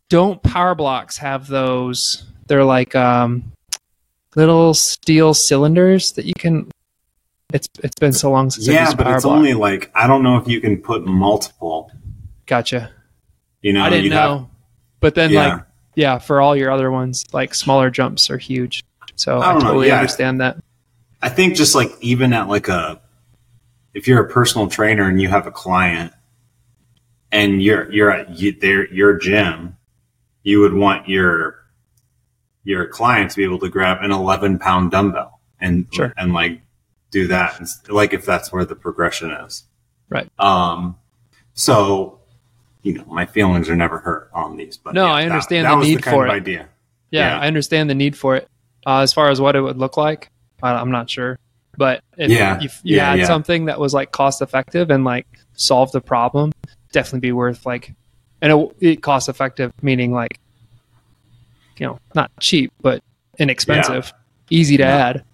don't 0.09 0.43
power 0.43 0.75
blocks 0.75 1.17
have 1.19 1.47
those? 1.47 2.25
They're 2.47 2.65
like 2.65 2.95
um, 2.95 3.53
little 4.35 4.75
steel 4.75 5.35
cylinders 5.35 6.13
that 6.13 6.25
you 6.25 6.35
can. 6.37 6.71
It's 7.53 7.69
it's 7.83 7.99
been 7.99 8.13
so 8.13 8.31
long 8.31 8.51
since 8.51 8.69
yeah, 8.69 8.95
but 8.95 9.07
it's 9.09 9.25
block. 9.25 9.37
only 9.37 9.55
like 9.55 9.91
I 9.95 10.07
don't 10.07 10.23
know 10.23 10.37
if 10.37 10.47
you 10.47 10.61
can 10.61 10.77
put 10.77 11.05
multiple. 11.05 11.91
Gotcha. 12.47 12.91
You 13.63 13.73
know, 13.73 13.83
I 13.83 13.91
didn't 13.91 14.11
know, 14.11 14.39
have, 14.39 14.47
but 15.01 15.15
then 15.15 15.31
yeah. 15.31 15.55
like 15.55 15.65
yeah, 16.01 16.19
for 16.19 16.41
all 16.41 16.57
your 16.57 16.71
other 16.71 16.91
ones, 16.91 17.27
like 17.31 17.55
smaller 17.55 17.91
jumps 17.91 18.31
are 18.31 18.39
huge. 18.39 18.83
So 19.17 19.39
I, 19.39 19.55
I 19.55 19.61
totally 19.61 19.89
yeah. 19.89 19.99
understand 19.99 20.41
that. 20.41 20.57
I 21.21 21.29
think 21.29 21.57
just 21.57 21.75
like 21.75 21.93
even 22.01 22.33
at 22.33 22.49
like 22.49 22.69
a 22.69 23.03
if 23.93 24.09
you're 24.09 24.25
a 24.25 24.29
personal 24.29 24.69
trainer 24.69 25.07
and 25.07 25.21
you 25.21 25.29
have 25.29 25.47
a 25.47 25.51
client 25.51 26.15
and 27.31 27.63
you're 27.63 27.93
you're 27.93 28.11
at 28.11 28.39
you, 28.39 28.59
their 28.59 28.91
your 28.91 29.19
gym, 29.19 29.77
you 30.43 30.61
would 30.61 30.73
want 30.73 31.07
your 31.07 31.57
your 32.65 32.87
client 32.87 33.33
to 33.33 33.37
be 33.37 33.45
able 33.45 33.59
to 33.59 33.69
grab 33.69 33.99
an 34.03 34.11
11 34.11 34.59
pound 34.59 34.91
dumbbell 34.91 35.39
and 35.61 35.87
sure. 35.93 36.15
and 36.17 36.33
like 36.33 36.63
do 37.11 37.27
that 37.27 37.61
like 37.89 38.15
if 38.15 38.25
that's 38.25 38.53
where 38.53 38.65
the 38.65 38.77
progression 38.77 39.31
is 39.31 39.65
right 40.09 40.31
um 40.39 40.97
so 41.55 42.20
you 42.83 42.95
know 42.95 43.05
my 43.07 43.27
feelings 43.27 43.69
are 43.69 43.77
never 43.77 43.99
hurt 43.99 44.31
on 44.33 44.57
these 44.57 44.77
but 44.77 44.95
no 44.95 45.07
yeah, 45.07 45.13
i 45.13 45.25
understand 45.25 45.67
that, 45.67 45.75
that 45.75 45.81
the 45.83 45.89
need 45.89 46.03
the 46.03 46.11
for 46.11 46.27
it 46.27 46.31
idea 46.31 46.69
yeah, 47.11 47.37
yeah, 47.37 47.41
i 47.41 47.47
understand 47.47 47.91
the 47.91 47.95
need 47.95 48.17
for 48.17 48.37
it 48.37 48.49
uh, 48.87 49.01
as 49.01 49.13
far 49.13 49.31
as 49.31 49.41
what 49.41 49.57
it 49.57 49.61
would 49.61 49.79
look 49.79 49.97
like 49.97 50.31
i'm 50.63 50.91
not 50.91 51.09
sure 51.09 51.39
but 51.81 52.03
if 52.19 52.31
yeah. 52.31 52.61
you, 52.61 52.69
you 52.83 52.97
yeah, 52.97 53.17
had 53.17 53.27
something 53.27 53.65
that 53.65 53.81
was 53.81 53.95
like 53.95 54.13
cost 54.13 54.43
effective 54.43 54.91
and 54.91 55.03
like 55.03 55.27
solved 55.55 55.95
the 55.95 56.01
problem, 56.03 56.53
definitely 56.93 57.21
be 57.21 57.33
worth 57.33 57.65
like, 57.65 57.95
and 58.43 58.53
it, 58.53 58.77
it 58.81 59.03
cost 59.03 59.31
effective 59.31 59.73
meaning 59.81 60.13
like, 60.13 60.39
you 61.79 61.87
know, 61.87 61.99
not 62.15 62.31
cheap 62.39 62.71
but 62.83 63.03
inexpensive, 63.39 64.13
easy 64.51 64.77
to 64.77 64.85
add. 64.85 65.25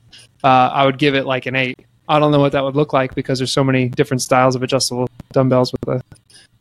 Uh, 0.44 0.70
I 0.72 0.86
would 0.86 0.98
give 0.98 1.16
it 1.16 1.26
like 1.26 1.46
an 1.46 1.56
eight. 1.56 1.80
I 2.08 2.20
don't 2.20 2.30
know 2.30 2.38
what 2.38 2.52
that 2.52 2.62
would 2.62 2.76
look 2.76 2.92
like 2.92 3.16
because 3.16 3.40
there's 3.40 3.50
so 3.50 3.64
many 3.64 3.88
different 3.88 4.22
styles 4.22 4.54
of 4.54 4.62
adjustable 4.62 5.08
dumbbells 5.32 5.72
with 5.72 5.80
the 5.80 6.00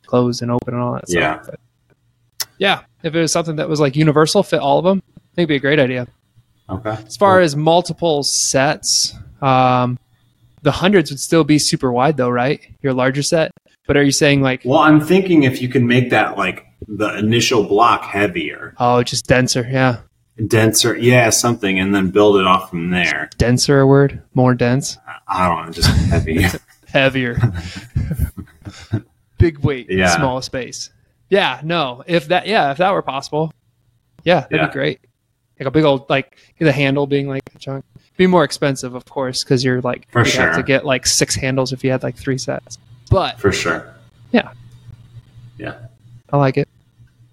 closed 0.05 0.41
and 0.41 0.51
open 0.51 0.73
and 0.73 0.83
all 0.83 0.93
that 0.93 1.05
yeah. 1.07 1.41
stuff. 1.41 1.51
But 1.51 1.59
yeah, 2.57 2.83
if 3.03 3.15
it 3.15 3.19
was 3.19 3.31
something 3.31 3.57
that 3.57 3.69
was 3.69 3.79
like 3.79 3.95
universal, 3.95 4.43
fit 4.43 4.59
all 4.59 4.79
of 4.79 4.85
them, 4.85 5.01
I 5.15 5.19
think 5.35 5.49
it'd 5.49 5.49
be 5.49 5.55
a 5.55 5.59
great 5.59 5.79
idea. 5.79 6.07
Okay. 6.69 6.97
As 7.05 7.17
far 7.17 7.37
cool. 7.37 7.43
as 7.43 7.55
multiple 7.55 8.23
sets, 8.23 9.13
um, 9.41 9.99
the 10.61 10.71
hundreds 10.71 11.11
would 11.11 11.19
still 11.19 11.43
be 11.43 11.59
super 11.59 11.91
wide 11.91 12.17
though, 12.17 12.29
right? 12.29 12.59
Your 12.81 12.93
larger 12.93 13.21
set. 13.21 13.51
But 13.87 13.97
are 13.97 14.03
you 14.03 14.11
saying 14.11 14.41
like? 14.41 14.61
Well, 14.65 14.79
I'm 14.79 14.99
thinking 14.99 15.43
if 15.43 15.61
you 15.61 15.69
can 15.69 15.85
make 15.85 16.09
that 16.09 16.37
like 16.37 16.65
the 16.87 17.17
initial 17.17 17.63
block 17.63 18.03
heavier. 18.03 18.73
Oh, 18.79 19.03
just 19.03 19.27
denser, 19.27 19.67
yeah. 19.69 19.99
Denser, 20.47 20.97
yeah, 20.97 21.29
something, 21.29 21.79
and 21.79 21.95
then 21.95 22.09
build 22.09 22.37
it 22.37 22.45
off 22.45 22.69
from 22.69 22.89
there. 22.89 23.29
Denser, 23.37 23.79
a 23.79 23.87
word? 23.87 24.21
More 24.33 24.53
dense? 24.53 24.97
I 25.27 25.47
don't 25.47 25.65
know, 25.65 25.71
just 25.71 25.89
heavy. 26.09 26.45
Heavier. 26.87 27.37
Big 29.37 29.59
weight, 29.59 29.87
yeah. 29.89 30.15
small 30.15 30.41
space. 30.41 30.89
Yeah, 31.29 31.59
no. 31.63 32.03
If 32.07 32.27
that, 32.27 32.47
yeah, 32.47 32.71
if 32.71 32.77
that 32.77 32.91
were 32.91 33.01
possible, 33.01 33.53
yeah, 34.23 34.41
that'd 34.41 34.57
yeah. 34.57 34.67
be 34.67 34.73
great. 34.73 34.99
Like 35.59 35.67
a 35.67 35.71
big 35.71 35.83
old, 35.83 36.09
like 36.09 36.37
the 36.59 36.71
handle 36.71 37.07
being 37.07 37.27
like 37.27 37.43
a 37.55 37.59
chunk 37.59 37.85
be 38.17 38.27
more 38.27 38.43
expensive, 38.43 38.95
of 38.95 39.05
course, 39.05 39.43
because 39.43 39.63
you're 39.63 39.81
like 39.81 40.09
for 40.11 40.19
you 40.19 40.25
sure 40.25 40.47
have 40.47 40.55
to 40.55 40.63
get 40.63 40.85
like 40.85 41.05
six 41.05 41.35
handles 41.35 41.73
if 41.73 41.83
you 41.83 41.91
had 41.91 42.03
like 42.03 42.15
three 42.15 42.37
sets. 42.37 42.77
But 43.09 43.39
for 43.39 43.51
sure, 43.51 43.93
yeah, 44.31 44.51
yeah, 45.57 45.77
I 46.31 46.37
like 46.37 46.57
it. 46.57 46.67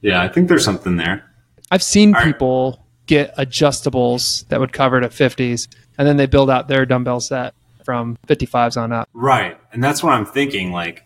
Yeah, 0.01 0.23
I 0.23 0.29
think 0.29 0.49
there's 0.49 0.65
something 0.65 0.97
there. 0.97 1.25
I've 1.71 1.83
seen 1.83 2.15
All 2.15 2.23
people 2.23 2.71
right. 2.71 3.07
get 3.07 3.37
adjustables 3.37 4.47
that 4.49 4.61
would 4.61 4.73
cover 4.73 5.01
to 5.01 5.09
50s, 5.09 5.69
and 5.97 6.07
then 6.07 6.17
they 6.17 6.27
build 6.27 6.51
out 6.51 6.69
their 6.69 6.85
dumbbell 6.85 7.21
set 7.21 7.55
from 7.85 8.19
55s 8.27 8.81
on 8.81 8.93
up. 8.93 9.09
Right, 9.13 9.59
and 9.73 9.83
that's 9.83 10.03
what 10.03 10.13
I'm 10.13 10.27
thinking. 10.27 10.73
Like, 10.73 11.05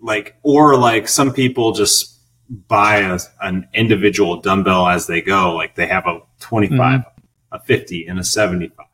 like, 0.00 0.36
or 0.42 0.76
like 0.76 1.08
some 1.08 1.32
people 1.32 1.72
just 1.72 2.18
buy 2.48 2.98
a, 2.98 3.18
an 3.42 3.68
individual 3.74 4.40
dumbbell 4.40 4.88
as 4.88 5.06
they 5.06 5.20
go. 5.20 5.54
Like 5.54 5.74
they 5.74 5.86
have 5.86 6.06
a 6.06 6.20
25, 6.40 6.78
mm-hmm. 6.78 7.20
a 7.52 7.60
50, 7.60 8.06
and 8.06 8.18
a 8.18 8.24
75 8.24 8.86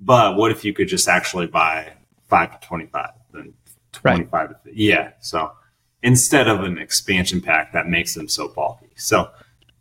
but 0.00 0.36
what 0.36 0.50
if 0.50 0.64
you 0.64 0.72
could 0.72 0.88
just 0.88 1.08
actually 1.08 1.46
buy 1.46 1.92
five 2.28 2.58
to 2.58 2.66
25, 2.66 3.10
then 3.32 3.54
25 3.92 4.32
right. 4.32 4.64
to, 4.64 4.70
yeah. 4.72 5.12
So 5.20 5.52
instead 6.02 6.48
of 6.48 6.60
an 6.60 6.78
expansion 6.78 7.40
pack 7.40 7.72
that 7.72 7.88
makes 7.88 8.14
them 8.14 8.28
so 8.28 8.48
bulky. 8.48 8.90
So 8.96 9.30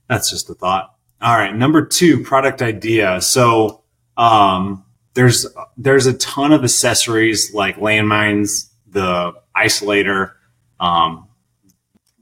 that's 0.08 0.30
just 0.30 0.50
a 0.50 0.54
thought. 0.54 0.96
All 1.22 1.38
right, 1.38 1.56
number 1.56 1.86
two, 1.86 2.24
product 2.24 2.62
idea. 2.62 3.22
So 3.22 3.84
um, 4.18 4.84
there's 5.14 5.48
there's 5.78 6.06
a 6.06 6.14
ton 6.14 6.52
of 6.52 6.64
accessories 6.64 7.54
like 7.54 7.78
landmines, 7.78 8.70
the 8.88 9.34
isolator, 9.56 10.34
um, 10.80 11.28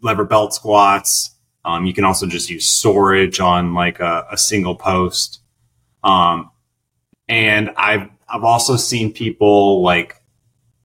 lever 0.02 0.26
belt 0.26 0.54
squats. 0.54 1.32
Um, 1.66 1.86
you 1.86 1.94
can 1.94 2.04
also 2.04 2.28
just 2.28 2.50
use 2.50 2.68
storage 2.68 3.40
on 3.40 3.74
like 3.74 4.00
a, 4.00 4.28
a 4.32 4.38
single 4.38 4.76
post. 4.76 5.42
Um, 6.04 6.52
and 7.30 7.72
I've 7.78 8.10
I've 8.28 8.44
also 8.44 8.76
seen 8.76 9.14
people 9.14 9.82
like 9.82 10.16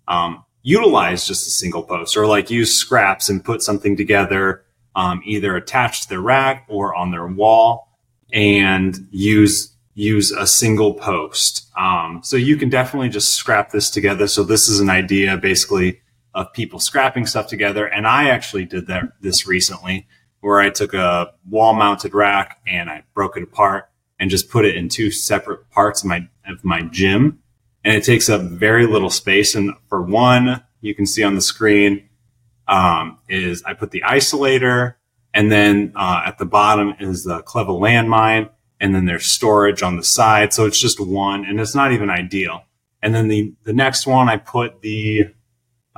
um, 0.06 0.44
utilize 0.62 1.26
just 1.26 1.46
a 1.46 1.50
single 1.50 1.82
post 1.82 2.16
or 2.16 2.26
like 2.26 2.50
use 2.50 2.74
scraps 2.74 3.28
and 3.28 3.44
put 3.44 3.62
something 3.62 3.96
together, 3.96 4.64
um, 4.94 5.22
either 5.24 5.56
attached 5.56 6.04
to 6.04 6.08
their 6.10 6.20
rack 6.20 6.66
or 6.68 6.94
on 6.94 7.10
their 7.10 7.26
wall, 7.26 7.88
and 8.32 9.08
use 9.10 9.74
use 9.94 10.30
a 10.30 10.46
single 10.46 10.94
post. 10.94 11.68
Um, 11.76 12.20
so 12.22 12.36
you 12.36 12.56
can 12.56 12.68
definitely 12.68 13.08
just 13.08 13.34
scrap 13.34 13.70
this 13.70 13.90
together. 13.90 14.28
So 14.28 14.44
this 14.44 14.68
is 14.68 14.78
an 14.78 14.90
idea 14.90 15.36
basically 15.36 16.00
of 16.34 16.52
people 16.52 16.78
scrapping 16.78 17.26
stuff 17.26 17.46
together. 17.46 17.86
And 17.86 18.06
I 18.06 18.30
actually 18.30 18.64
did 18.64 18.86
that 18.86 19.04
this 19.20 19.46
recently 19.46 20.06
where 20.40 20.60
I 20.60 20.70
took 20.70 20.94
a 20.94 21.32
wall 21.48 21.74
mounted 21.74 22.14
rack 22.14 22.60
and 22.66 22.88
I 22.88 23.04
broke 23.14 23.36
it 23.36 23.42
apart 23.42 23.90
and 24.20 24.30
just 24.30 24.50
put 24.50 24.64
it 24.64 24.76
in 24.76 24.88
two 24.88 25.10
separate 25.10 25.68
parts 25.70 26.02
of 26.02 26.08
my, 26.08 26.28
of 26.46 26.64
my 26.64 26.82
gym. 26.82 27.40
And 27.84 27.94
it 27.94 28.04
takes 28.04 28.28
up 28.28 28.42
very 28.42 28.86
little 28.86 29.10
space. 29.10 29.54
And 29.54 29.72
for 29.88 30.02
one, 30.02 30.62
you 30.80 30.94
can 30.94 31.06
see 31.06 31.22
on 31.22 31.34
the 31.34 31.40
screen, 31.40 32.08
um, 32.66 33.18
is 33.28 33.62
I 33.64 33.74
put 33.74 33.90
the 33.90 34.02
isolator 34.02 34.94
and 35.32 35.50
then, 35.50 35.92
uh, 35.96 36.22
at 36.26 36.38
the 36.38 36.44
bottom 36.44 36.94
is 37.00 37.24
the 37.24 37.42
Clevo 37.42 37.80
landmine 37.80 38.50
and 38.80 38.94
then 38.94 39.06
there's 39.06 39.26
storage 39.26 39.82
on 39.82 39.96
the 39.96 40.04
side. 40.04 40.52
So 40.52 40.66
it's 40.66 40.80
just 40.80 41.00
one 41.00 41.44
and 41.44 41.60
it's 41.60 41.74
not 41.74 41.92
even 41.92 42.10
ideal. 42.10 42.64
And 43.02 43.14
then 43.14 43.28
the, 43.28 43.54
the 43.64 43.72
next 43.72 44.06
one, 44.06 44.28
I 44.28 44.36
put 44.36 44.82
the 44.82 45.28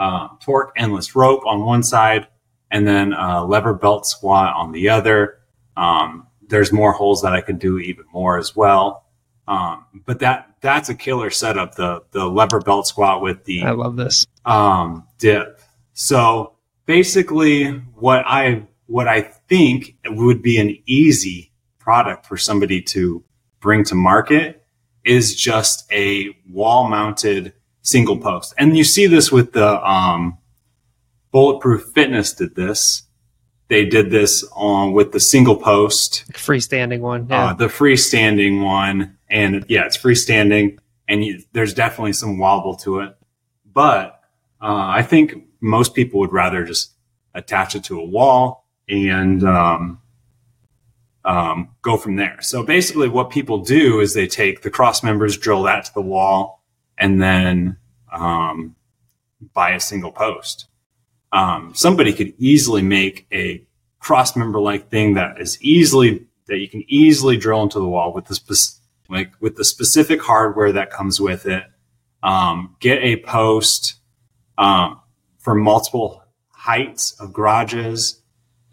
uh, 0.00 0.28
torque 0.40 0.72
endless 0.76 1.14
rope 1.14 1.46
on 1.46 1.64
one 1.64 1.84
side 1.84 2.26
and 2.70 2.86
then 2.86 3.12
a 3.12 3.44
lever 3.44 3.74
belt 3.74 4.06
squat 4.06 4.54
on 4.56 4.72
the 4.72 4.88
other. 4.88 5.38
Um, 5.76 6.26
there's 6.48 6.72
more 6.72 6.92
holes 6.92 7.22
that 7.22 7.32
I 7.32 7.42
could 7.42 7.58
do 7.58 7.78
even 7.78 8.06
more 8.12 8.38
as 8.38 8.56
well. 8.56 9.04
Um, 9.46 9.84
but 10.06 10.20
that 10.20 10.54
that's 10.60 10.88
a 10.88 10.94
killer 10.94 11.30
setup. 11.30 11.74
The 11.74 12.02
the 12.12 12.26
lever 12.26 12.60
belt 12.60 12.86
squat 12.86 13.20
with 13.20 13.44
the 13.44 13.62
I 13.62 13.72
love 13.72 13.96
this 13.96 14.26
um, 14.44 15.06
dip. 15.18 15.60
So 15.92 16.54
basically, 16.86 17.70
what 17.94 18.24
I 18.26 18.66
what 18.86 19.06
I 19.06 19.20
think 19.20 19.96
would 20.06 20.40
be 20.40 20.58
an 20.58 20.78
easy 20.86 21.52
product 21.78 22.26
for 22.26 22.36
somebody 22.36 22.80
to 22.82 23.22
bring 23.60 23.84
to 23.84 23.94
market 23.94 24.64
is 25.04 25.34
just 25.34 25.90
a 25.92 26.30
wall 26.48 26.88
mounted 26.88 27.52
single 27.82 28.18
post. 28.18 28.54
And 28.58 28.76
you 28.76 28.84
see 28.84 29.06
this 29.06 29.32
with 29.32 29.52
the 29.52 29.88
um, 29.88 30.38
Bulletproof 31.32 31.92
Fitness 31.94 32.32
did 32.32 32.54
this. 32.54 33.04
They 33.68 33.84
did 33.84 34.10
this 34.10 34.44
on 34.52 34.92
with 34.92 35.12
the 35.12 35.20
single 35.20 35.54
post, 35.54 36.24
freestanding 36.32 37.00
one, 37.00 37.28
yeah. 37.30 37.50
uh, 37.50 37.52
the 37.54 37.68
freestanding 37.68 38.64
one, 38.64 39.16
and 39.28 39.64
yeah, 39.68 39.86
it's 39.86 39.96
freestanding, 39.96 40.78
and 41.06 41.24
you, 41.24 41.40
there's 41.52 41.72
definitely 41.72 42.14
some 42.14 42.38
wobble 42.38 42.74
to 42.78 42.98
it. 42.98 43.16
But 43.72 44.20
uh, 44.60 44.86
I 44.88 45.02
think 45.02 45.44
most 45.60 45.94
people 45.94 46.18
would 46.18 46.32
rather 46.32 46.64
just 46.64 46.94
attach 47.32 47.76
it 47.76 47.84
to 47.84 48.00
a 48.00 48.04
wall 48.04 48.66
and 48.88 49.44
um, 49.44 50.00
um, 51.24 51.68
go 51.82 51.96
from 51.96 52.16
there. 52.16 52.38
So 52.42 52.64
basically, 52.64 53.08
what 53.08 53.30
people 53.30 53.58
do 53.58 54.00
is 54.00 54.14
they 54.14 54.26
take 54.26 54.62
the 54.62 54.70
cross 54.70 55.04
members, 55.04 55.36
drill 55.36 55.62
that 55.64 55.84
to 55.84 55.94
the 55.94 56.00
wall, 56.00 56.59
and 57.00 57.20
then 57.20 57.76
um, 58.12 58.76
buy 59.54 59.70
a 59.70 59.80
single 59.80 60.12
post. 60.12 60.68
Um, 61.32 61.72
somebody 61.74 62.12
could 62.12 62.34
easily 62.38 62.82
make 62.82 63.26
a 63.32 63.64
cross 63.98 64.36
member 64.36 64.60
like 64.60 64.90
thing 64.90 65.14
that 65.14 65.40
is 65.40 65.60
easily 65.62 66.26
that 66.46 66.58
you 66.58 66.68
can 66.68 66.84
easily 66.88 67.36
drill 67.36 67.62
into 67.62 67.78
the 67.78 67.88
wall 67.88 68.12
with 68.12 68.26
the 68.26 68.34
spe- 68.34 68.80
like 69.08 69.32
with 69.40 69.56
the 69.56 69.64
specific 69.64 70.22
hardware 70.22 70.72
that 70.72 70.90
comes 70.90 71.20
with 71.20 71.46
it. 71.46 71.64
Um, 72.22 72.76
get 72.80 73.02
a 73.02 73.16
post 73.22 73.94
um, 74.58 75.00
for 75.38 75.54
multiple 75.54 76.22
heights 76.50 77.18
of 77.18 77.32
garages 77.32 78.20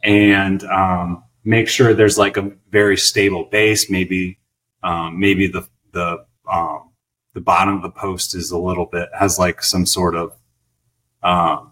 and 0.03 0.63
um, 0.65 1.23
make 1.45 1.69
sure 1.69 1.93
there's 1.93 2.17
like 2.17 2.35
a 2.35 2.51
very 2.69 2.97
stable 2.97 3.45
base. 3.45 3.89
Maybe, 3.89 4.39
um, 4.83 5.19
maybe 5.19 5.47
the, 5.47 5.67
the, 5.93 6.25
um, 6.51 6.86
the 7.37 7.41
bottom 7.41 7.75
of 7.75 7.83
the 7.83 7.91
post 7.91 8.33
is 8.33 8.49
a 8.49 8.57
little 8.57 8.87
bit, 8.87 9.09
has 9.13 9.37
like 9.37 9.61
some 9.61 9.85
sort 9.85 10.15
of, 10.15 10.31
um, 11.21 11.71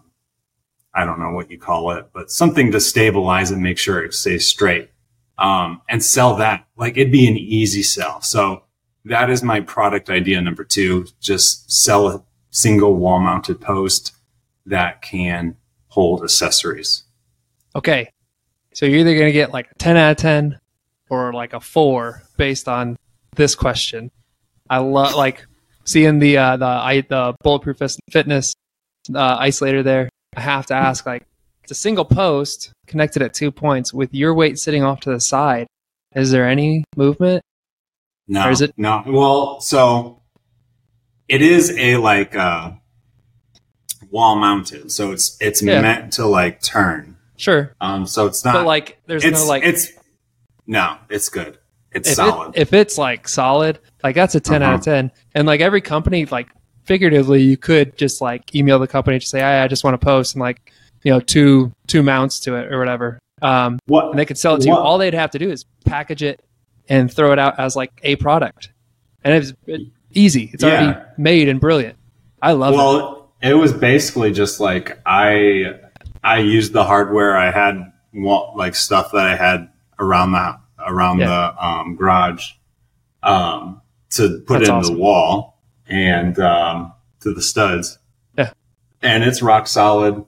I 0.94 1.04
don't 1.04 1.18
know 1.18 1.32
what 1.32 1.50
you 1.50 1.58
call 1.58 1.90
it, 1.90 2.10
but 2.12 2.30
something 2.30 2.70
to 2.70 2.78
stabilize 2.78 3.50
and 3.50 3.60
make 3.60 3.76
sure 3.76 4.04
it 4.04 4.14
stays 4.14 4.46
straight. 4.46 4.92
Um, 5.38 5.82
and 5.88 6.04
sell 6.04 6.36
that. 6.36 6.68
Like 6.76 6.96
it'd 6.96 7.10
be 7.10 7.26
an 7.26 7.36
easy 7.36 7.82
sell. 7.82 8.20
So 8.22 8.62
that 9.06 9.28
is 9.28 9.42
my 9.42 9.58
product 9.58 10.08
idea 10.08 10.40
number 10.40 10.62
two. 10.62 11.06
Just 11.20 11.68
sell 11.68 12.06
a 12.06 12.22
single 12.50 12.94
wall 12.94 13.18
mounted 13.18 13.60
post 13.60 14.14
that 14.66 15.02
can 15.02 15.56
hold 15.88 16.22
accessories. 16.22 17.02
Okay. 17.74 18.08
So 18.72 18.86
you're 18.86 19.00
either 19.00 19.14
going 19.14 19.26
to 19.26 19.32
get 19.32 19.50
like 19.50 19.66
a 19.72 19.74
10 19.74 19.96
out 19.96 20.12
of 20.12 20.16
10 20.18 20.60
or 21.10 21.32
like 21.32 21.54
a 21.54 21.60
4 21.60 22.22
based 22.36 22.68
on 22.68 22.96
this 23.34 23.56
question. 23.56 24.12
I 24.70 24.78
love 24.78 25.14
like 25.16 25.44
seeing 25.86 26.18
the 26.18 26.36
uh, 26.36 26.56
the 26.56 26.66
I, 26.66 27.00
the 27.02 27.34
bulletproof 27.42 27.78
fitness 28.10 28.54
uh, 29.14 29.38
isolator 29.38 29.82
there. 29.82 30.08
I 30.36 30.40
have 30.40 30.66
to 30.66 30.74
ask 30.74 31.06
like 31.06 31.26
it's 31.62 31.72
a 31.72 31.74
single 31.74 32.04
post 32.04 32.72
connected 32.86 33.22
at 33.22 33.34
two 33.34 33.50
points 33.50 33.94
with 33.94 34.14
your 34.14 34.34
weight 34.34 34.58
sitting 34.58 34.84
off 34.84 35.00
to 35.00 35.10
the 35.10 35.20
side. 35.20 35.66
Is 36.14 36.30
there 36.30 36.48
any 36.48 36.84
movement? 36.96 37.42
No, 38.28 38.46
or 38.46 38.50
is 38.50 38.60
it 38.60 38.74
no? 38.76 39.02
Well, 39.06 39.60
so 39.60 40.22
it 41.28 41.42
is 41.42 41.76
a 41.76 41.96
like 41.96 42.34
uh, 42.34 42.72
wall 44.10 44.36
mounted, 44.36 44.90
so 44.92 45.12
it's 45.12 45.36
it's 45.40 45.62
yeah. 45.62 45.80
meant 45.80 46.14
to 46.14 46.26
like 46.26 46.60
turn. 46.60 47.16
Sure. 47.36 47.74
Um, 47.80 48.06
so 48.06 48.26
it's 48.26 48.44
not 48.44 48.54
but 48.54 48.66
like 48.66 48.98
there's 49.06 49.24
no 49.24 49.46
like 49.46 49.62
it's 49.62 49.92
no, 50.66 50.98
it's 51.08 51.28
good. 51.28 51.58
It's 51.96 52.10
if 52.10 52.14
solid. 52.16 52.56
It, 52.56 52.60
if 52.60 52.72
it's 52.72 52.98
like 52.98 53.28
solid, 53.28 53.78
like 54.02 54.14
that's 54.14 54.34
a 54.34 54.40
10 54.40 54.62
uh-huh. 54.62 54.72
out 54.72 54.78
of 54.78 54.84
ten. 54.84 55.10
And 55.34 55.46
like 55.46 55.60
every 55.60 55.80
company, 55.80 56.26
like 56.26 56.48
figuratively, 56.84 57.42
you 57.42 57.56
could 57.56 57.96
just 57.96 58.20
like 58.20 58.54
email 58.54 58.78
the 58.78 58.86
company 58.86 59.18
to 59.18 59.26
say, 59.26 59.42
I, 59.42 59.64
I 59.64 59.68
just 59.68 59.84
want 59.84 60.00
to 60.00 60.04
post 60.04 60.34
and 60.34 60.40
like 60.40 60.72
you 61.02 61.12
know 61.12 61.20
two 61.20 61.72
two 61.86 62.02
mounts 62.02 62.40
to 62.40 62.56
it 62.56 62.72
or 62.72 62.78
whatever. 62.78 63.18
Um, 63.42 63.78
what 63.86 64.10
and 64.10 64.18
they 64.18 64.24
could 64.24 64.38
sell 64.38 64.54
it 64.54 64.62
to 64.62 64.70
what? 64.70 64.76
you. 64.76 64.82
All 64.82 64.98
they'd 64.98 65.14
have 65.14 65.30
to 65.32 65.38
do 65.38 65.50
is 65.50 65.64
package 65.84 66.22
it 66.22 66.44
and 66.88 67.12
throw 67.12 67.32
it 67.32 67.38
out 67.38 67.58
as 67.58 67.76
like 67.76 67.92
a 68.02 68.16
product, 68.16 68.72
and 69.22 69.34
it's 69.34 69.52
it, 69.66 69.82
easy. 70.12 70.50
It's 70.52 70.62
yeah. 70.62 70.70
already 70.70 71.00
made 71.18 71.48
and 71.48 71.60
brilliant. 71.60 71.98
I 72.40 72.52
love 72.52 72.74
well, 72.74 72.96
it. 72.96 73.02
Well, 73.02 73.32
it 73.42 73.54
was 73.54 73.72
basically 73.72 74.32
just 74.32 74.58
like 74.58 74.98
I 75.06 75.78
I 76.24 76.38
used 76.38 76.72
the 76.72 76.84
hardware 76.84 77.36
I 77.36 77.50
had, 77.50 77.92
like 78.12 78.74
stuff 78.74 79.12
that 79.12 79.26
I 79.26 79.36
had 79.36 79.68
around 79.98 80.32
the 80.32 80.58
around 80.86 81.18
yeah. 81.18 81.26
the 81.26 81.66
um, 81.66 81.96
garage 81.96 82.52
um, 83.22 83.82
to 84.10 84.40
put 84.46 84.60
That's 84.60 84.68
in 84.68 84.74
awesome. 84.74 84.94
the 84.94 85.00
wall 85.00 85.60
and 85.88 86.38
um, 86.38 86.92
to 87.20 87.34
the 87.34 87.42
studs. 87.42 87.98
Yeah, 88.38 88.52
and 89.02 89.24
it's 89.24 89.42
rock 89.42 89.66
solid. 89.66 90.24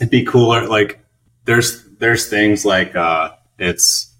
It'd 0.00 0.10
be 0.10 0.24
cooler. 0.24 0.66
Like 0.66 1.00
there's 1.44 1.84
there's 1.98 2.28
things 2.28 2.64
like 2.64 2.94
uh, 2.96 3.30
it's 3.58 4.12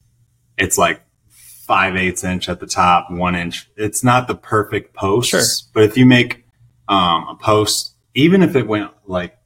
it's 0.57 0.79
like 0.79 1.03
five 1.31 1.96
eighths 1.96 2.25
inch 2.25 2.49
at 2.49 2.61
the 2.61 2.66
top, 2.66 3.11
one 3.11 3.35
inch. 3.35 3.70
It's 3.77 4.03
not 4.03 4.29
the 4.29 4.35
perfect 4.35 4.94
post, 4.94 5.31
sure. 5.31 5.42
but 5.73 5.85
if 5.85 5.96
you 5.96 6.07
make 6.07 6.44
um, 6.88 7.29
a 7.29 7.37
post, 7.40 7.94
even 8.14 8.42
if 8.42 8.57
it 8.57 8.66
went 8.66 8.90
like 9.07 9.37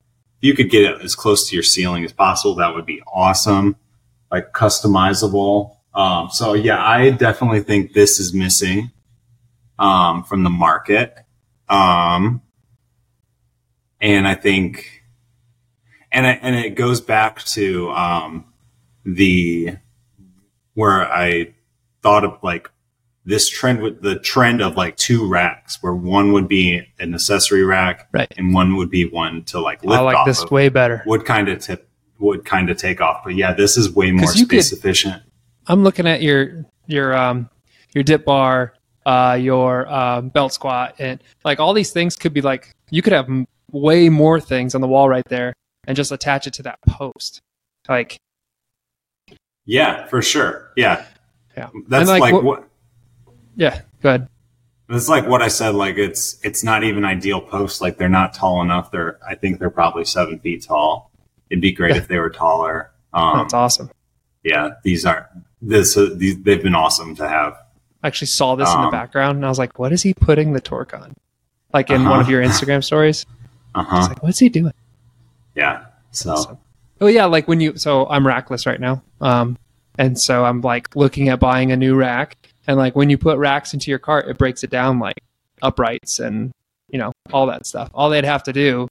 you 0.40 0.54
could 0.54 0.70
get 0.70 0.82
it 0.82 1.00
as 1.02 1.14
close 1.14 1.48
to 1.48 1.56
your 1.56 1.62
ceiling 1.62 2.04
as 2.04 2.12
possible, 2.12 2.54
that 2.56 2.74
would 2.74 2.86
be 2.86 3.02
awesome. 3.12 3.76
Like 4.34 4.52
customizable. 4.52 5.76
Um, 5.94 6.28
so 6.32 6.54
yeah, 6.54 6.84
I 6.84 7.10
definitely 7.10 7.60
think 7.60 7.92
this 7.92 8.18
is 8.18 8.34
missing 8.34 8.90
um, 9.78 10.24
from 10.24 10.42
the 10.42 10.50
market. 10.50 11.16
Um, 11.68 12.42
and 14.00 14.26
I 14.26 14.34
think, 14.34 15.04
and 16.10 16.26
it, 16.26 16.40
and 16.42 16.56
it 16.56 16.74
goes 16.74 17.00
back 17.00 17.44
to 17.44 17.92
um, 17.92 18.46
the 19.04 19.76
where 20.74 21.08
I 21.08 21.54
thought 22.02 22.24
of 22.24 22.38
like 22.42 22.68
this 23.24 23.48
trend 23.48 23.82
with 23.82 24.02
the 24.02 24.18
trend 24.18 24.60
of 24.60 24.76
like 24.76 24.96
two 24.96 25.28
racks 25.28 25.80
where 25.80 25.94
one 25.94 26.32
would 26.32 26.48
be 26.48 26.82
an 26.98 27.14
accessory 27.14 27.64
rack 27.64 28.08
right. 28.12 28.32
and 28.36 28.52
one 28.52 28.74
would 28.74 28.90
be 28.90 29.08
one 29.08 29.44
to 29.44 29.60
like 29.60 29.84
lift 29.84 30.00
I 30.00 30.02
like 30.02 30.26
this 30.26 30.42
of, 30.42 30.50
way 30.50 30.70
better. 30.70 31.04
Would 31.06 31.24
kind 31.24 31.48
of 31.48 31.60
tip 31.60 31.88
would 32.18 32.44
kind 32.44 32.70
of 32.70 32.76
take 32.76 33.00
off. 33.00 33.22
But 33.24 33.34
yeah, 33.34 33.52
this 33.52 33.76
is 33.76 33.92
way 33.94 34.10
more 34.10 34.26
space 34.28 34.70
could, 34.70 34.78
efficient. 34.78 35.22
I'm 35.66 35.82
looking 35.82 36.06
at 36.06 36.22
your 36.22 36.64
your 36.86 37.14
um 37.14 37.48
your 37.94 38.04
dip 38.04 38.24
bar, 38.24 38.74
uh, 39.06 39.38
your 39.40 39.86
um, 39.92 40.28
belt 40.28 40.52
squat, 40.52 40.96
and 40.98 41.22
like 41.44 41.60
all 41.60 41.72
these 41.72 41.92
things 41.92 42.16
could 42.16 42.32
be 42.32 42.40
like 42.40 42.74
you 42.90 43.02
could 43.02 43.12
have 43.12 43.28
m- 43.28 43.46
way 43.72 44.08
more 44.08 44.40
things 44.40 44.74
on 44.74 44.80
the 44.80 44.88
wall 44.88 45.08
right 45.08 45.24
there, 45.28 45.52
and 45.86 45.96
just 45.96 46.12
attach 46.12 46.46
it 46.46 46.54
to 46.54 46.62
that 46.64 46.78
post. 46.88 47.40
Like 47.88 48.18
Yeah, 49.66 50.06
for 50.06 50.22
sure. 50.22 50.72
Yeah. 50.76 51.04
Yeah. 51.56 51.70
That's 51.88 52.00
And, 52.00 52.08
like, 52.08 52.20
like, 52.20 52.32
what- 52.34 52.44
what 52.44 52.68
yeah, 53.56 53.82
go 54.02 54.08
ahead. 54.08 54.28
It's 54.88 55.08
like 55.08 55.26
what 55.26 55.40
I 55.40 55.48
said. 55.48 55.74
Like 55.74 55.96
it's 55.96 56.38
it's 56.42 56.62
not 56.64 56.84
even 56.84 57.04
ideal 57.04 57.40
posts. 57.40 57.80
Like 57.80 57.96
they're 57.96 58.08
not 58.08 58.34
tall 58.34 58.60
enough. 58.60 58.90
They're 58.90 59.18
I 59.26 59.34
think 59.34 59.58
they're 59.58 59.70
probably 59.70 60.04
seven 60.04 60.38
feet 60.40 60.64
tall. 60.64 61.10
It'd 61.54 61.62
be 61.62 61.70
great 61.70 61.94
if 61.96 62.08
they 62.08 62.18
were 62.18 62.30
taller. 62.30 62.90
Um, 63.12 63.38
That's 63.38 63.54
awesome. 63.54 63.88
yeah, 64.42 64.70
these 64.82 65.06
aren't 65.06 65.26
this. 65.62 65.96
Uh, 65.96 66.08
these 66.14 66.42
they've 66.42 66.60
been 66.62 66.74
awesome 66.74 67.14
to 67.14 67.28
have. 67.28 67.56
I 68.02 68.08
actually 68.08 68.26
saw 68.26 68.56
this 68.56 68.68
in 68.74 68.80
the 68.80 68.86
Um, 68.86 68.90
background, 68.90 69.36
and 69.36 69.46
I 69.46 69.48
was 69.48 69.58
like, 69.60 69.78
"What 69.78 69.92
is 69.92 70.02
he 70.02 70.12
putting 70.14 70.52
the 70.52 70.60
torque 70.60 70.92
on?" 70.94 71.14
Like 71.72 71.90
in 71.90 72.02
one 72.02 72.12
Uh-huh. 72.14 72.20
of 72.22 72.28
your 72.28 72.42
Instagram 72.42 72.82
stories. 72.82 73.24
Uh 73.76 73.84
huh. 73.84 74.06
like, 74.08 74.22
"What's 74.22 74.40
he 74.40 74.48
doing?" 74.48 74.72
Yeah. 75.54 75.84
So 76.10 76.34
So- 76.36 76.58
oh 77.00 77.06
yeah, 77.06 77.24
like 77.26 77.46
when 77.46 77.60
you. 77.60 77.76
So 77.76 78.08
I'm 78.08 78.24
rackless 78.24 78.66
right 78.66 78.80
now, 78.80 79.02
um, 79.20 79.56
and 79.96 80.18
so 80.18 80.44
I'm 80.44 80.60
like 80.60 80.94
looking 80.96 81.28
at 81.28 81.38
buying 81.40 81.70
a 81.72 81.76
new 81.76 81.94
rack, 81.94 82.36
and 82.66 82.76
like 82.76 82.96
when 82.96 83.10
you 83.10 83.16
put 83.18 83.38
racks 83.38 83.74
into 83.74 83.90
your 83.90 83.98
cart, 84.00 84.26
it 84.28 84.38
breaks 84.38 84.64
it 84.64 84.70
down 84.70 84.98
like 84.98 85.18
uprights 85.62 86.18
and 86.18 86.52
you 86.88 86.98
know 86.98 87.12
all 87.32 87.46
that 87.46 87.64
stuff. 87.66 87.90
All 87.94 88.10
they'd 88.10 88.24
have 88.24 88.42
to 88.44 88.52
do, 88.52 88.88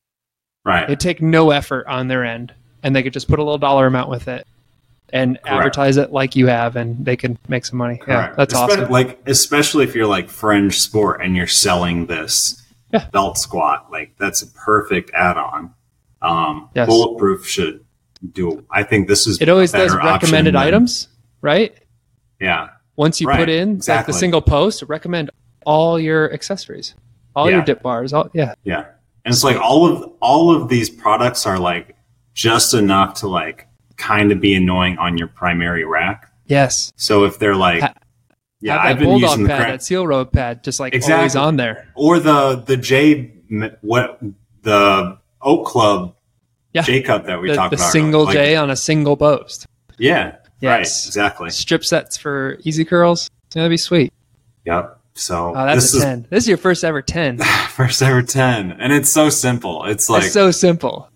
right. 0.66 0.84
it'd 0.84 1.00
take 1.00 1.22
no 1.22 1.52
effort 1.52 1.86
on 1.88 2.08
their 2.08 2.24
end, 2.24 2.54
and 2.84 2.96
they 2.96 3.04
could 3.04 3.14
just 3.14 3.28
put 3.28 3.40
a 3.40 3.44
little 3.44 3.58
dollar 3.58 3.88
amount 3.88 4.10
with 4.10 4.28
it. 4.28 4.46
And 5.12 5.38
Correct. 5.44 5.48
advertise 5.58 5.98
it 5.98 6.12
like 6.12 6.36
you 6.36 6.48
have, 6.48 6.76
and 6.76 7.06
they 7.06 7.16
can 7.16 7.38
make 7.48 7.66
some 7.66 7.78
money. 7.78 8.02
Yeah, 8.08 8.34
that's 8.36 8.52
Espe- 8.54 8.58
awesome. 8.58 8.90
Like 8.92 9.20
especially 9.28 9.84
if 9.84 9.94
you're 9.94 10.08
like 10.08 10.28
fringe 10.28 10.80
sport 10.80 11.22
and 11.22 11.36
you're 11.36 11.46
selling 11.46 12.08
this 12.08 12.64
Yeah. 12.92 13.06
belt 13.12 13.38
squat, 13.38 13.92
like 13.92 14.16
that's 14.18 14.42
a 14.42 14.48
perfect 14.48 15.12
add-on. 15.14 15.72
Um, 16.24 16.70
Yes. 16.74 16.88
Bulletproof 16.88 17.46
should 17.48 17.86
do. 18.32 18.66
I 18.72 18.82
think 18.82 19.08
this 19.08 19.28
is 19.28 19.40
It 19.40 19.50
always 19.50 19.72
does 19.72 19.94
recommended 19.96 20.56
than- 20.56 20.62
items, 20.64 21.10
right? 21.42 21.76
Yeah. 22.40 22.70
Once 22.96 23.22
you 23.22 23.28
Right, 23.28 23.38
put 23.38 23.50
in 23.50 23.82
like 23.88 24.06
the 24.08 24.14
single 24.14 24.42
post, 24.42 24.82
recommend 24.88 25.30
all 25.64 26.00
your 26.00 26.34
accessories, 26.34 26.96
all 27.36 27.52
your 27.52 27.62
dip 27.62 27.84
bars. 27.84 28.14
All 28.14 28.30
yeah, 28.34 28.56
Yeah. 28.64 28.86
And 29.26 29.34
it's 29.34 29.44
like 29.44 29.58
all 29.58 29.88
of 29.88 30.12
all 30.22 30.54
of 30.56 30.68
these 30.70 30.90
products 30.90 31.46
are 31.46 31.58
like 31.60 31.96
just 32.34 32.74
enough 32.74 33.16
to 33.22 33.28
like 33.28 33.68
kind 33.98 34.32
of 34.32 34.42
be 34.42 34.54
annoying 34.56 34.98
on 34.98 35.18
your 35.18 35.28
primary 35.28 35.86
rack. 35.86 36.32
yes. 36.46 36.92
So 36.98 37.24
if 37.26 37.40
they're 37.40 37.56
like 37.56 37.82
Ha- 37.82 37.94
yeah, 38.60 38.78
I've 38.80 38.98
been 38.98 39.08
bulldog 39.08 39.30
using 39.32 39.44
the 39.44 39.50
pad, 39.50 39.62
cra- 39.62 39.72
that 39.72 39.84
seal 39.84 40.08
row 40.08 40.26
pad, 40.26 40.64
just 40.64 40.80
like 40.80 40.94
always 40.94 41.06
Exactly. 41.06 41.40
on 41.42 41.58
there. 41.58 41.88
or 41.96 42.20
the 42.20 42.56
the 42.66 42.76
J 42.78 43.32
what 43.82 44.20
the 44.64 45.18
Oak 45.42 45.66
Club 45.68 46.16
Yeah. 46.74 46.82
J 46.82 47.02
cup 47.02 47.26
that 47.28 47.42
we 47.42 47.50
The, 47.50 47.56
talked 47.56 47.72
the 47.72 47.76
about. 47.78 47.92
single 47.92 48.24
like, 48.26 48.34
J 48.34 48.56
on 48.56 48.70
a 48.72 48.76
single 48.76 49.16
post. 49.18 49.68
Yeah. 50.00 50.38
Right. 50.62 50.80
Exactly. 50.82 51.50
Strip 51.50 51.84
sets 51.86 52.16
for 52.18 52.58
EZ 52.66 52.84
curls. 52.88 53.30
That'd 53.54 53.70
be 53.70 53.76
sweet. 53.78 54.12
Yep. 54.66 54.98
So 55.16 55.50
Oh, 55.56 55.66
that's 55.66 55.84
this 55.84 55.94
a 55.94 55.98
is 55.98 56.04
ten. 56.04 56.28
This 56.30 56.44
is 56.44 56.48
your 56.48 56.58
first 56.58 56.84
ever 56.84 57.02
ten. 57.02 57.38
first 57.70 58.02
ever 58.02 58.22
ten, 58.24 58.72
and 58.74 58.92
it's 58.92 59.10
so 59.10 59.30
simple. 59.30 59.86
It's 59.86 60.10
like 60.10 60.24
it's 60.24 60.34
so 60.34 60.52
simple. 60.52 61.10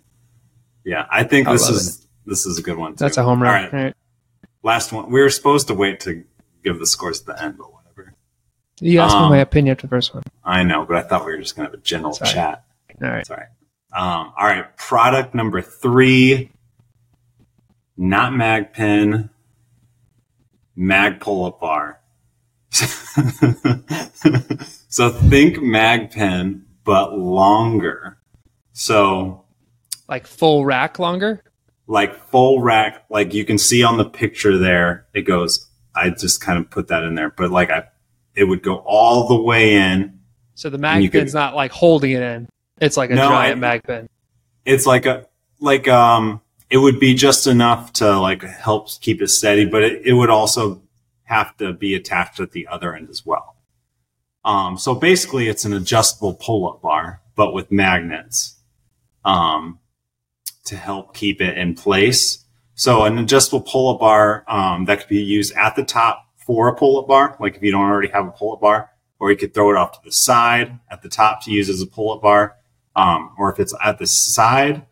yeah, 0.85 1.05
I 1.11 1.23
think 1.23 1.47
I 1.47 1.53
this 1.53 1.67
is 1.69 2.07
this 2.25 2.45
is 2.45 2.59
a 2.59 2.61
good 2.61 2.77
one. 2.77 2.91
Too. 2.93 2.97
That's 3.05 3.17
a 3.17 3.23
home 3.23 3.41
run. 3.41 3.51
right. 3.63 3.73
All 3.73 3.79
right. 3.85 3.93
Last 4.63 4.91
one. 4.91 5.09
We 5.11 5.21
were 5.21 5.29
supposed 5.29 5.67
to 5.67 5.73
wait 5.73 5.99
to 6.01 6.23
give 6.63 6.77
the 6.79 6.85
scores 6.85 7.21
at 7.21 7.25
the 7.27 7.43
end, 7.43 7.57
but 7.57 7.71
whatever. 7.73 8.13
You 8.81 8.99
asked 8.99 9.15
me 9.15 9.23
Um, 9.23 9.29
my 9.29 9.37
opinion 9.39 9.71
after 9.73 9.87
the 9.87 9.91
first 9.91 10.13
one. 10.13 10.23
I 10.43 10.61
know, 10.63 10.85
but 10.85 10.97
I 10.97 11.01
thought 11.01 11.25
we 11.25 11.31
were 11.31 11.37
just 11.39 11.55
gonna 11.55 11.69
have 11.69 11.73
a 11.73 11.81
general 11.81 12.13
Sorry. 12.13 12.31
chat. 12.31 12.65
All 13.01 13.09
right. 13.09 13.25
Sorry. 13.25 13.45
Um, 13.93 14.33
all 14.37 14.45
right. 14.45 14.75
Product 14.77 15.33
number 15.33 15.61
three. 15.61 16.51
Not 17.95 18.33
mag 18.35 18.73
pin. 18.73 19.29
Mag 20.75 21.19
pull 21.19 21.45
up 21.45 21.59
bar. 21.59 21.96
so 24.89 25.09
think 25.09 25.61
mag 25.61 26.11
pin, 26.11 26.65
but 26.83 27.17
longer. 27.17 28.17
So 28.73 29.43
Like 30.07 30.27
full 30.27 30.65
rack 30.65 30.99
longer. 30.99 31.43
like 31.87 32.15
full 32.29 32.61
rack, 32.61 33.05
like 33.09 33.33
you 33.33 33.45
can 33.45 33.57
see 33.57 33.83
on 33.83 33.97
the 33.97 34.05
picture 34.05 34.57
there, 34.57 35.07
it 35.13 35.21
goes, 35.23 35.67
I 35.95 36.09
just 36.11 36.41
kind 36.41 36.59
of 36.59 36.69
put 36.69 36.87
that 36.89 37.03
in 37.03 37.15
there, 37.15 37.31
but 37.35 37.49
like 37.51 37.69
I, 37.71 37.83
it 38.35 38.43
would 38.43 38.61
go 38.61 38.77
all 38.85 39.27
the 39.27 39.41
way 39.41 39.75
in. 39.75 40.19
So 40.55 40.69
the 40.69 40.77
mag 40.77 41.11
could- 41.11 41.33
not 41.33 41.55
like 41.55 41.71
holding 41.71 42.11
it 42.11 42.21
in. 42.21 42.47
It's 42.79 42.97
like 42.97 43.09
a 43.09 43.15
No, 43.15 43.29
giant 43.29 43.57
I- 43.57 43.59
mag 43.59 43.83
pin. 43.83 44.07
It's 44.65 44.85
like 44.85 45.05
a, 45.05 45.25
like, 45.59 45.87
um, 45.87 46.41
it 46.69 46.77
would 46.77 46.99
be 46.99 47.13
just 47.13 47.47
enough 47.47 47.93
to 47.93 48.19
like 48.19 48.43
help 48.43 48.89
keep 48.99 49.21
it 49.21 49.29
steady, 49.29 49.65
but 49.65 49.81
it, 49.83 50.01
it 50.05 50.13
would 50.13 50.29
also 50.29 50.81
have 51.27 51.55
to 51.57 51.73
be 51.73 51.93
attached 51.95 52.39
at 52.39 52.51
the 52.51 52.67
other 52.67 52.95
end 52.95 53.09
as 53.09 53.25
well. 53.25 53.55
Um, 54.43 54.77
so 54.77 54.95
basically 54.95 55.47
it's 55.47 55.65
an 55.65 55.73
adjustable 55.73 56.33
pull-up 56.33 56.81
bar, 56.81 57.21
but 57.35 57.53
with 57.53 57.71
magnets, 57.71 58.57
um, 59.23 59.79
to 60.65 60.75
help 60.75 61.15
keep 61.15 61.41
it 61.41 61.57
in 61.57 61.75
place. 61.75 62.45
So 62.75 63.03
an 63.03 63.17
adjustable 63.17 63.61
pull-up 63.61 63.99
bar, 63.99 64.43
um, 64.47 64.85
that 64.85 64.99
could 64.99 65.09
be 65.09 65.21
used 65.21 65.53
at 65.55 65.75
the 65.75 65.83
top 65.83 66.25
for 66.35 66.67
a 66.67 66.75
pull-up 66.75 67.07
bar, 67.07 67.37
like 67.39 67.55
if 67.55 67.63
you 67.63 67.71
don't 67.71 67.85
already 67.85 68.09
have 68.09 68.27
a 68.27 68.31
pull-up 68.31 68.61
bar, 68.61 68.89
or 69.19 69.31
you 69.31 69.37
could 69.37 69.53
throw 69.53 69.69
it 69.69 69.75
off 69.75 69.93
to 69.93 69.99
the 70.05 70.11
side 70.11 70.79
at 70.89 71.01
the 71.01 71.09
top 71.09 71.43
to 71.43 71.51
use 71.51 71.69
as 71.69 71.81
a 71.81 71.87
pull-up 71.87 72.21
bar. 72.21 72.55
Um, 72.95 73.35
or 73.37 73.51
if 73.51 73.59
it's 73.59 73.75
at 73.83 73.99
the 73.99 74.07
side 74.07 74.85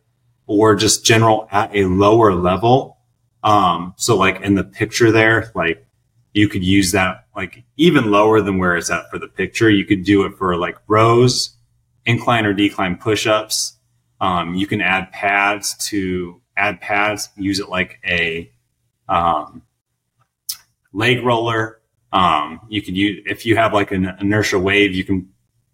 or 0.46 0.74
just 0.76 1.04
general 1.04 1.48
at 1.50 1.74
a 1.74 1.86
lower 1.86 2.34
level. 2.34 2.98
Um, 3.42 3.94
so 3.96 4.16
like 4.16 4.40
in 4.42 4.54
the 4.54 4.64
picture 4.64 5.10
there, 5.10 5.50
like 5.54 5.85
you 6.36 6.48
could 6.48 6.64
use 6.64 6.92
that 6.92 7.26
like 7.34 7.64
even 7.76 8.10
lower 8.10 8.40
than 8.40 8.58
where 8.58 8.76
it's 8.76 8.90
at 8.90 9.10
for 9.10 9.18
the 9.18 9.28
picture. 9.28 9.70
You 9.70 9.84
could 9.84 10.04
do 10.04 10.24
it 10.24 10.34
for 10.36 10.56
like 10.56 10.76
rows, 10.86 11.56
incline 12.04 12.44
or 12.44 12.52
decline 12.52 12.96
push-ups. 12.96 13.78
Um, 14.20 14.54
you 14.54 14.66
can 14.66 14.80
add 14.80 15.10
pads 15.12 15.74
to 15.88 16.40
add 16.56 16.80
pads, 16.80 17.30
use 17.36 17.58
it 17.58 17.68
like 17.68 18.00
a, 18.06 18.50
um, 19.08 19.62
leg 20.92 21.24
roller. 21.24 21.80
Um, 22.12 22.60
you 22.68 22.82
could 22.82 22.96
use, 22.96 23.22
if 23.26 23.44
you 23.44 23.56
have 23.56 23.72
like 23.72 23.90
an 23.90 24.16
inertia 24.20 24.58
wave, 24.58 24.94
you 24.94 25.04
can 25.04 25.28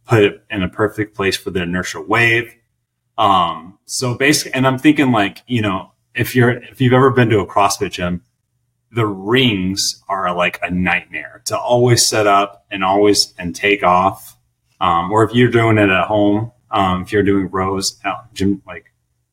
put 0.07 0.25
it 0.25 0.45
in 0.51 0.63
a 0.63 0.69
perfect 0.69 1.15
place 1.15 1.37
for 1.37 1.51
the 1.51 1.63
inertia 1.63 2.01
wave. 2.01 2.55
Um, 3.19 3.79
so 3.85 4.17
basically, 4.17 4.55
and 4.55 4.67
I'm 4.67 4.79
thinking 4.79 5.13
like, 5.13 5.43
you 5.47 5.63
know, 5.63 5.93
if 6.15 6.35
you're, 6.35 6.51
if 6.51 6.81
you've 6.81 6.93
ever 6.93 7.11
been 7.11 7.31
to 7.31 7.41
a 7.41 7.47
CrossFit 7.47 7.93
gym, 7.93 8.23
the 8.93 9.07
rings 9.07 10.03
are 10.09 10.35
like 10.35 10.59
a 10.63 10.71
nightmare 10.71 11.43
to 11.47 11.59
always 11.59 12.05
set 12.05 12.27
up 12.27 12.67
and 12.71 12.85
always 12.85 13.33
and 13.39 13.57
take 13.57 13.83
off. 13.83 14.37
Um, 14.81 15.11
or 15.11 15.25
if 15.25 15.35
you're 15.35 15.51
doing 15.51 15.79
it 15.79 15.89
at 15.89 16.07
home, 16.07 16.53
um, 16.71 17.03
if 17.03 17.13
you're 17.13 17.23
doing 17.23 17.49
rows 17.49 17.99
out 18.05 18.35
gym, 18.35 18.63
like 18.67 18.93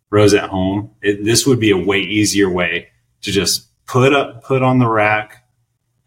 rows 0.09 0.33
at 0.33 0.49
home, 0.49 0.91
it, 1.01 1.25
this 1.25 1.45
would 1.45 1.59
be 1.59 1.71
a 1.71 1.77
way 1.77 1.99
easier 1.99 2.49
way 2.49 2.87
to 3.21 3.31
just 3.31 3.67
put 3.85 4.13
up, 4.13 4.43
put 4.43 4.61
on 4.63 4.79
the 4.79 4.87
rack 4.87 5.45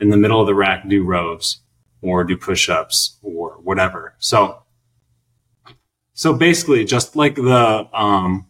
in 0.00 0.08
the 0.08 0.16
middle 0.16 0.40
of 0.40 0.46
the 0.46 0.54
rack, 0.54 0.88
do 0.88 1.04
rows 1.04 1.60
or 2.00 2.24
do 2.24 2.36
push-ups 2.36 3.18
or 3.22 3.58
whatever. 3.62 4.14
So, 4.18 4.62
so 6.14 6.32
basically 6.32 6.84
just 6.84 7.16
like 7.16 7.34
the, 7.34 7.88
um, 7.92 8.46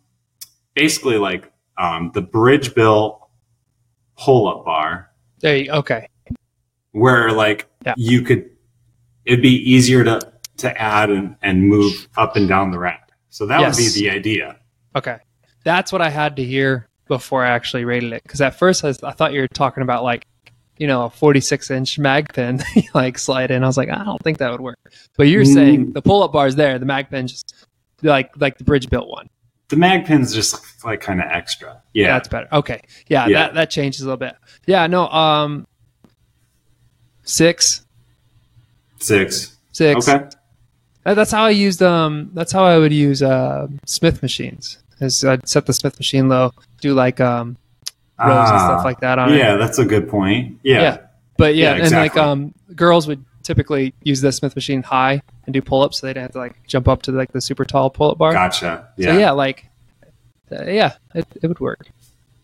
basically 0.74 1.18
like, 1.18 1.52
um, 1.76 2.12
the 2.14 2.20
bridge 2.20 2.74
bill 2.74 3.21
pull-up 4.24 4.64
bar 4.64 5.10
There 5.40 5.56
you 5.56 5.70
okay. 5.72 6.08
where 6.92 7.32
like 7.32 7.66
Yeah. 7.84 7.94
you 7.96 8.22
could, 8.22 8.50
it'd 9.24 9.42
be 9.42 9.56
easier 9.70 10.04
to, 10.04 10.20
to 10.58 10.80
add 10.80 11.10
and, 11.10 11.36
and 11.42 11.66
move 11.68 12.08
up 12.16 12.36
and 12.36 12.48
down 12.48 12.70
the 12.70 12.78
rack. 12.78 13.10
So 13.30 13.46
that 13.46 13.60
would 13.60 13.76
be 13.76 13.88
the 13.88 14.10
idea. 14.10 14.58
Okay. 14.94 15.18
That's 15.64 15.90
what 15.92 16.02
I 16.02 16.10
had 16.10 16.36
to 16.36 16.44
hear 16.44 16.88
before 17.08 17.44
I 17.44 17.50
actually 17.50 17.84
rated 17.84 18.12
it. 18.12 18.22
Because 18.22 18.40
at 18.40 18.56
first 18.58 18.84
I, 18.84 18.88
was- 18.88 19.02
I 19.02 19.12
thought 19.12 19.32
you 19.32 19.40
were 19.40 19.48
talking 19.48 19.82
about 19.82 20.04
like, 20.04 20.26
you 20.78 20.86
know, 20.86 21.04
a 21.06 21.10
46 21.10 21.70
inch 21.70 21.98
mag 21.98 22.32
pin, 22.32 22.62
like 22.94 23.18
slide 23.18 23.50
in. 23.50 23.62
I 23.62 23.66
was 23.66 23.76
like, 23.76 23.88
I 23.90 24.04
don't 24.04 24.20
think 24.22 24.38
that 24.38 24.50
would 24.50 24.60
work. 24.60 24.78
But 25.16 25.24
you're 25.28 25.44
Mm. 25.44 25.54
saying 25.54 25.92
the 25.92 26.02
pull 26.02 26.22
up 26.22 26.32
bar 26.32 26.46
is 26.46 26.56
there, 26.56 26.78
the 26.78 26.86
mag 26.86 27.08
pin 27.10 27.26
just 27.26 27.54
like 28.02 28.30
like 28.38 28.58
the 28.58 28.64
bridge 28.64 28.88
built 28.90 29.08
one. 29.08 29.28
The 29.72 29.78
mag 29.78 30.04
pin's 30.04 30.34
just 30.34 30.84
like 30.84 31.00
kind 31.00 31.18
of 31.18 31.26
extra. 31.30 31.80
Yeah. 31.94 32.08
That's 32.12 32.28
better. 32.28 32.46
Okay. 32.52 32.82
Yeah, 33.06 33.26
Yeah. 33.26 33.38
that 33.38 33.54
that 33.54 33.70
changes 33.70 34.02
a 34.02 34.04
little 34.04 34.18
bit. 34.18 34.36
Yeah, 34.66 34.86
no, 34.86 35.08
um 35.08 35.66
six. 37.22 37.86
Six. 39.00 39.56
Six. 39.72 40.06
Okay. 40.06 40.26
That- 41.04 41.14
That's 41.14 41.30
how 41.32 41.44
I 41.44 41.50
used 41.50 41.82
um 41.82 42.30
that's 42.34 42.52
how 42.52 42.64
I 42.64 42.76
would 42.76 42.92
use 42.92 43.22
uh 43.22 43.66
Smith 43.86 44.20
machines. 44.20 44.76
Is 45.00 45.24
I'd 45.24 45.48
set 45.48 45.64
the 45.64 45.72
Smith 45.72 45.98
machine 45.98 46.28
low, 46.28 46.52
do 46.82 46.92
like 46.92 47.18
um 47.18 47.56
rows 48.20 48.50
and 48.50 48.58
Ah, 48.58 48.68
stuff 48.68 48.84
like 48.84 49.00
that 49.00 49.18
on 49.18 49.32
it. 49.32 49.38
Yeah, 49.38 49.56
that's 49.56 49.78
a 49.78 49.86
good 49.86 50.06
point. 50.08 50.58
Yeah. 50.62 50.82
Yeah. 50.82 50.98
But 51.38 51.54
yeah, 51.56 51.76
Yeah, 51.76 51.84
and 51.84 51.92
like 51.92 52.16
um, 52.18 52.52
girls 52.76 53.08
would 53.08 53.24
typically 53.42 53.94
use 54.02 54.20
the 54.20 54.32
Smith 54.32 54.54
machine 54.54 54.82
high 54.82 55.22
and 55.46 55.52
do 55.54 55.60
pull 55.62 55.82
ups, 55.82 55.98
so 56.00 56.06
they'd 56.06 56.16
have 56.16 56.32
to 56.32 56.38
like 56.38 56.66
jump 56.66 56.88
up 56.88 57.02
to 57.02 57.12
like 57.12 57.32
the 57.32 57.40
super 57.40 57.64
tall 57.64 57.90
pull 57.90 58.10
up 58.12 58.18
bar. 58.18 58.32
Gotcha. 58.32 58.88
So 58.98 59.02
Yeah. 59.10 59.18
yeah, 59.18 59.30
like 59.32 59.66
uh, 60.50 60.64
yeah, 60.64 60.94
it, 61.14 61.26
it 61.42 61.46
would 61.48 61.60
work. 61.60 61.88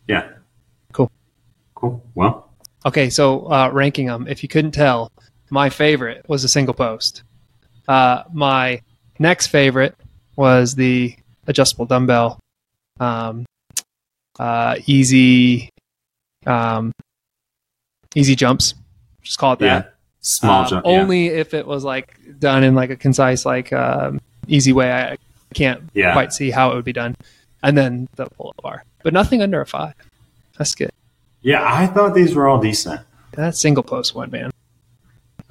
Yeah. 0.07 0.29
Cool. 0.93 1.11
Cool. 1.75 2.03
Well, 2.15 2.45
Okay, 2.87 3.11
so 3.11 3.51
uh, 3.51 3.71
ranking 3.73 4.07
them, 4.07 4.27
if 4.29 4.43
you 4.43 4.49
couldn't 4.49 4.71
tell, 4.71 5.11
my 5.51 5.69
favorite 5.69 6.25
was 6.29 6.45
a 6.45 6.49
single 6.49 6.73
post. 6.75 7.23
Uh, 7.89 8.23
my 8.33 8.81
next 9.19 9.49
favorite 9.49 9.95
was 10.37 10.75
the 10.77 11.15
adjustable 11.49 11.87
dumbbell, 11.87 12.39
um, 13.01 13.45
uh, 14.39 14.77
easy, 14.87 15.71
um, 16.47 16.93
easy 18.15 18.37
jumps. 18.37 18.75
Just 19.23 19.39
call 19.39 19.55
it 19.55 19.59
that. 19.59 19.95
Small 20.29 20.63
Um, 20.65 20.69
jump. 20.69 20.87
yeah. 20.87 20.93
Only 20.93 21.27
if 21.29 21.55
it 21.55 21.67
was 21.67 21.85
like 21.85 22.19
done 22.39 22.63
in 22.65 22.75
like 22.75 22.91
a 22.91 22.97
concise, 22.97 23.47
like 23.47 23.73
um, 23.73 24.21
easy 24.47 24.73
way. 24.75 24.93
I 24.93 25.17
can't 25.55 25.83
Yeah. 25.95 26.13
quite 26.13 26.33
see 26.35 26.51
how 26.51 26.71
it 26.71 26.75
would 26.75 26.85
be 26.85 26.93
done. 26.93 27.17
And 27.63 27.77
then 27.79 28.09
the 28.17 28.27
pull 28.27 28.51
up 28.51 28.63
bar, 28.63 28.85
but 29.03 29.13
nothing 29.15 29.41
under 29.43 29.61
a 29.61 29.67
five. 29.67 29.95
That's 30.59 30.75
good. 30.75 30.91
Yeah, 31.41 31.63
I 31.65 31.87
thought 31.87 32.15
these 32.15 32.35
were 32.35 32.47
all 32.47 32.61
decent. 32.61 33.01
That 33.33 33.57
single 33.57 33.83
post 33.83 34.15
one, 34.15 34.31
man. 34.31 34.51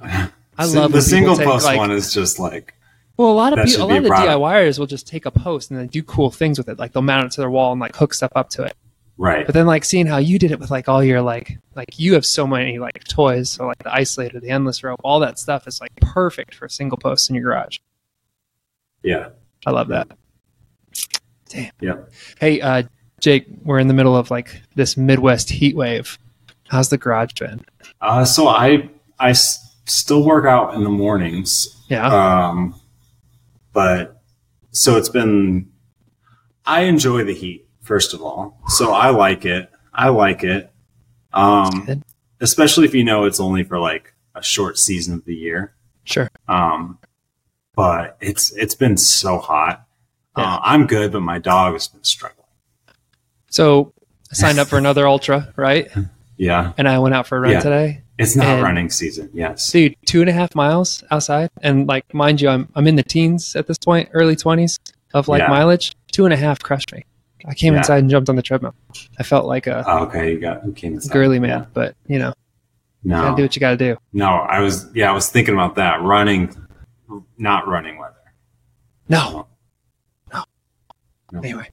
I 0.00 0.64
love 0.64 0.92
the 0.92 1.02
single 1.02 1.36
take, 1.36 1.46
post 1.46 1.64
like- 1.64 1.76
one 1.78 1.90
is 1.90 2.12
just 2.14 2.38
like 2.38 2.74
Well, 3.16 3.30
a 3.30 3.34
lot 3.34 3.52
of 3.58 3.64
people, 3.66 3.84
a 3.84 3.88
lot 3.88 3.96
of 3.96 4.04
the. 4.04 4.10
DIYers 4.10 4.78
will 4.78 4.86
just 4.86 5.06
take 5.08 5.26
a 5.26 5.30
post 5.32 5.70
and 5.70 5.80
then 5.80 5.88
do 5.88 6.02
cool 6.04 6.30
things 6.30 6.56
with 6.56 6.68
it. 6.68 6.78
Like 6.78 6.92
they'll 6.92 7.02
mount 7.02 7.26
it 7.26 7.32
to 7.32 7.40
their 7.40 7.50
wall 7.50 7.72
and 7.72 7.80
like 7.80 7.96
hook 7.96 8.14
stuff 8.14 8.30
up 8.36 8.48
to 8.50 8.62
it. 8.62 8.74
Right. 9.18 9.44
But 9.44 9.54
then 9.54 9.66
like 9.66 9.84
seeing 9.84 10.06
how 10.06 10.16
you 10.18 10.38
did 10.38 10.50
it 10.52 10.58
with 10.60 10.70
like 10.70 10.88
all 10.88 11.02
your 11.04 11.20
like 11.20 11.58
like 11.74 11.98
you 11.98 12.14
have 12.14 12.24
so 12.24 12.46
many 12.46 12.78
like 12.78 13.04
toys, 13.04 13.50
so 13.50 13.66
like 13.66 13.78
the 13.82 13.90
isolator, 13.90 14.40
the 14.40 14.48
endless 14.50 14.82
rope, 14.82 15.00
all 15.04 15.20
that 15.20 15.38
stuff 15.38 15.66
is 15.68 15.80
like 15.80 15.94
perfect 16.00 16.54
for 16.54 16.68
single 16.68 16.96
posts 16.98 17.28
in 17.28 17.34
your 17.34 17.44
garage. 17.44 17.78
Yeah. 19.02 19.28
I 19.66 19.70
love 19.70 19.88
that. 19.88 20.08
Damn. 21.48 21.72
Yeah. 21.80 21.96
Hey, 22.40 22.60
uh, 22.60 22.82
Jake, 23.20 23.46
we're 23.62 23.78
in 23.78 23.88
the 23.88 23.94
middle 23.94 24.16
of 24.16 24.30
like 24.30 24.62
this 24.74 24.96
Midwest 24.96 25.50
heat 25.50 25.76
wave. 25.76 26.18
How's 26.68 26.88
the 26.90 26.98
garage 26.98 27.32
been? 27.38 27.64
Uh, 28.00 28.24
so 28.24 28.48
I 28.48 28.88
I 29.18 29.30
s- 29.30 29.76
still 29.86 30.24
work 30.24 30.44
out 30.44 30.74
in 30.74 30.84
the 30.84 30.90
mornings. 30.90 31.82
Yeah. 31.88 32.06
Um, 32.48 32.74
but 33.72 34.20
so 34.70 34.96
it's 34.96 35.08
been. 35.08 35.70
I 36.66 36.82
enjoy 36.82 37.24
the 37.24 37.34
heat 37.34 37.66
first 37.88 38.12
of 38.14 38.20
all, 38.22 38.60
so 38.68 38.92
I 38.92 39.08
like 39.10 39.44
it. 39.46 39.70
I 39.92 40.10
like 40.10 40.44
it. 40.44 40.70
Um, 41.32 42.04
especially 42.40 42.84
if 42.84 42.94
you 42.94 43.02
know 43.02 43.24
it's 43.24 43.40
only 43.40 43.64
for 43.64 43.78
like 43.80 44.14
a 44.34 44.42
short 44.42 44.78
season 44.78 45.14
of 45.14 45.24
the 45.24 45.34
year. 45.34 45.74
Sure. 46.04 46.30
Um, 46.46 46.98
but 47.74 48.16
it's 48.20 48.52
it's 48.52 48.74
been 48.74 48.96
so 48.96 49.38
hot. 49.38 49.84
Yeah. 50.36 50.44
Uh, 50.54 50.60
I'm 50.62 50.86
good, 50.86 51.12
but 51.12 51.20
my 51.20 51.38
dog 51.38 51.72
has 51.72 51.88
been 51.88 52.04
struggling. 52.04 52.46
So 53.50 53.92
I 54.30 54.34
signed 54.34 54.58
up 54.58 54.68
for 54.68 54.78
another 54.78 55.06
ultra, 55.08 55.52
right? 55.56 55.88
Yeah, 56.40 56.72
And 56.78 56.88
I 56.88 57.00
went 57.00 57.16
out 57.16 57.26
for 57.26 57.36
a 57.36 57.40
run 57.40 57.50
Yeah. 57.50 57.58
today. 57.60 58.02
it's 58.16 58.36
not 58.36 58.62
running 58.62 58.90
season. 58.90 59.28
Yes. 59.34 59.72
dude 59.72 59.96
two 60.06 60.20
and 60.20 60.30
a 60.30 60.32
half 60.32 60.54
miles 60.54 61.02
outside 61.10 61.50
and 61.62 61.88
like 61.88 62.04
mind 62.14 62.40
you 62.40 62.48
i'm, 62.48 62.68
I'm 62.76 62.86
in 62.86 62.94
the 62.94 63.02
teens 63.02 63.56
at 63.56 63.66
this 63.66 63.76
point 63.76 64.08
early 64.12 64.36
20s 64.36 64.78
of 65.14 65.26
like 65.26 65.40
Yeah. 65.42 65.48
mileage 65.48 65.96
two 66.12 66.24
and 66.26 66.32
a 66.32 66.36
half 66.36 66.60
crushed 66.60 66.92
me 66.92 67.02
i 67.46 67.54
came 67.54 67.72
Yeah. 67.74 67.78
inside 67.80 67.98
and 67.98 68.10
jumped 68.10 68.28
on 68.28 68.36
the 68.36 68.42
treadmill 68.42 68.74
i 69.18 69.22
felt 69.22 69.46
like 69.46 69.66
a 69.66 69.84
Oh, 69.86 70.04
okay, 70.04 70.32
you 70.32 70.40
got 70.40 70.64
you 70.66 70.72
came 70.72 70.94
inside. 70.94 71.12
girly 71.12 71.38
man 71.38 71.48
Yeah. 71.60 71.66
but 71.72 71.94
you 72.06 72.18
know 72.18 72.32
you 73.02 73.10
No, 73.10 73.22
gotta 73.22 73.36
do 73.36 73.42
what 73.42 73.54
you 73.56 73.60
gotta 73.60 73.76
do 73.76 73.96
no, 74.12 74.26
I 74.26 74.60
was 74.60 74.86
yeah, 74.94 75.10
I 75.10 75.14
was 75.14 75.28
thinking 75.30 75.54
about 75.54 75.76
that. 75.76 76.02
Running, 76.02 76.54
not 77.38 77.68
running 77.68 77.96
weather. 77.98 78.14
no 79.08 79.46
No. 80.32 80.44
No. 81.32 81.40
anyway 81.40 81.68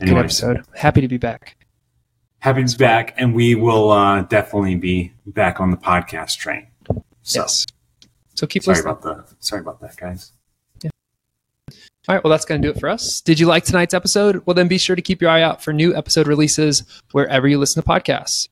good 0.00 0.16
episode 0.16 0.62
happy 0.74 1.00
to 1.00 1.08
be 1.08 1.16
back 1.18 1.56
happy 2.40 2.62
to 2.64 2.76
be 2.78 2.84
back, 2.84 3.14
and 3.16 3.34
we 3.34 3.56
will 3.56 3.90
uh, 3.90 4.22
definitely 4.22 4.76
be 4.76 5.12
back 5.26 5.58
on 5.60 5.72
the 5.72 5.76
podcast 5.76 6.36
train. 6.38 6.68
So, 7.22 7.40
yes 7.40 7.66
so 8.34 8.46
keep 8.46 8.62
sorry 8.62 8.76
listening 8.76 8.92
about 8.92 9.02
the 9.02 9.34
sorry 9.40 9.60
about 9.62 9.80
that, 9.80 9.96
guys. 9.96 10.32
All 12.08 12.14
right, 12.14 12.24
well, 12.24 12.30
that's 12.30 12.46
going 12.46 12.62
to 12.62 12.66
do 12.66 12.72
it 12.72 12.80
for 12.80 12.88
us. 12.88 13.20
Did 13.20 13.38
you 13.38 13.46
like 13.46 13.64
tonight's 13.64 13.92
episode? 13.92 14.42
Well, 14.46 14.54
then 14.54 14.66
be 14.66 14.78
sure 14.78 14.96
to 14.96 15.02
keep 15.02 15.20
your 15.20 15.30
eye 15.30 15.42
out 15.42 15.62
for 15.62 15.74
new 15.74 15.94
episode 15.94 16.26
releases 16.26 16.82
wherever 17.12 17.46
you 17.46 17.58
listen 17.58 17.82
to 17.82 17.86
podcasts. 17.86 18.48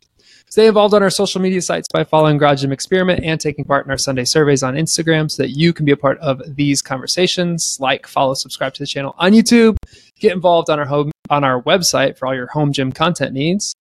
Stay 0.50 0.66
involved 0.66 0.92
on 0.92 1.02
our 1.02 1.08
social 1.08 1.40
media 1.40 1.62
sites 1.62 1.88
by 1.90 2.04
following 2.04 2.36
Garage 2.36 2.60
Gym 2.60 2.70
Experiment 2.70 3.24
and 3.24 3.40
taking 3.40 3.64
part 3.64 3.86
in 3.86 3.90
our 3.90 3.96
Sunday 3.96 4.26
surveys 4.26 4.62
on 4.62 4.74
Instagram 4.74 5.30
so 5.30 5.42
that 5.42 5.52
you 5.52 5.72
can 5.72 5.86
be 5.86 5.92
a 5.92 5.96
part 5.96 6.18
of 6.18 6.42
these 6.54 6.82
conversations. 6.82 7.78
Like, 7.80 8.06
follow, 8.06 8.34
subscribe 8.34 8.74
to 8.74 8.82
the 8.82 8.86
channel 8.86 9.14
on 9.16 9.32
YouTube. 9.32 9.78
Get 10.20 10.32
involved 10.32 10.68
on 10.68 10.78
our 10.78 10.84
home 10.84 11.10
on 11.30 11.42
our 11.42 11.62
website 11.62 12.18
for 12.18 12.26
all 12.26 12.34
your 12.34 12.48
home 12.48 12.74
gym 12.74 12.92
content 12.92 13.32
needs. 13.32 13.74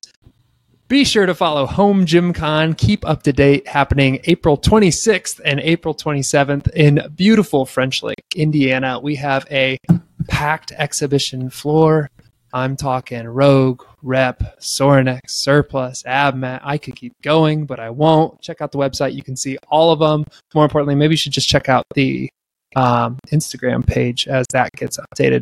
Be 0.87 1.03
sure 1.03 1.25
to 1.25 1.33
follow 1.33 1.65
Home 1.65 2.05
Gym 2.05 2.31
Con. 2.31 2.75
Keep 2.75 3.07
up 3.07 3.23
to 3.23 3.33
date. 3.33 3.67
Happening 3.67 4.19
April 4.25 4.55
26th 4.55 5.41
and 5.43 5.59
April 5.61 5.95
27th 5.95 6.69
in 6.73 7.01
beautiful 7.15 7.65
French 7.65 8.03
Lick, 8.03 8.23
Indiana. 8.35 8.99
We 8.99 9.15
have 9.15 9.47
a 9.49 9.79
packed 10.27 10.73
exhibition 10.73 11.49
floor. 11.49 12.11
I'm 12.53 12.75
talking 12.75 13.27
Rogue, 13.27 13.83
Rep, 14.03 14.59
Sorinex, 14.59 15.21
Surplus, 15.29 16.03
Abmat. 16.03 16.61
I 16.63 16.77
could 16.77 16.95
keep 16.95 17.13
going, 17.23 17.65
but 17.65 17.79
I 17.79 17.89
won't. 17.89 18.39
Check 18.41 18.61
out 18.61 18.71
the 18.71 18.77
website. 18.77 19.15
You 19.15 19.23
can 19.23 19.35
see 19.35 19.57
all 19.69 19.91
of 19.91 19.97
them. 19.97 20.23
More 20.53 20.65
importantly, 20.65 20.93
maybe 20.93 21.13
you 21.13 21.17
should 21.17 21.33
just 21.33 21.49
check 21.49 21.67
out 21.67 21.83
the 21.95 22.29
um, 22.75 23.17
Instagram 23.31 23.87
page 23.87 24.27
as 24.27 24.45
that 24.51 24.69
gets 24.73 24.99
updated 24.99 25.39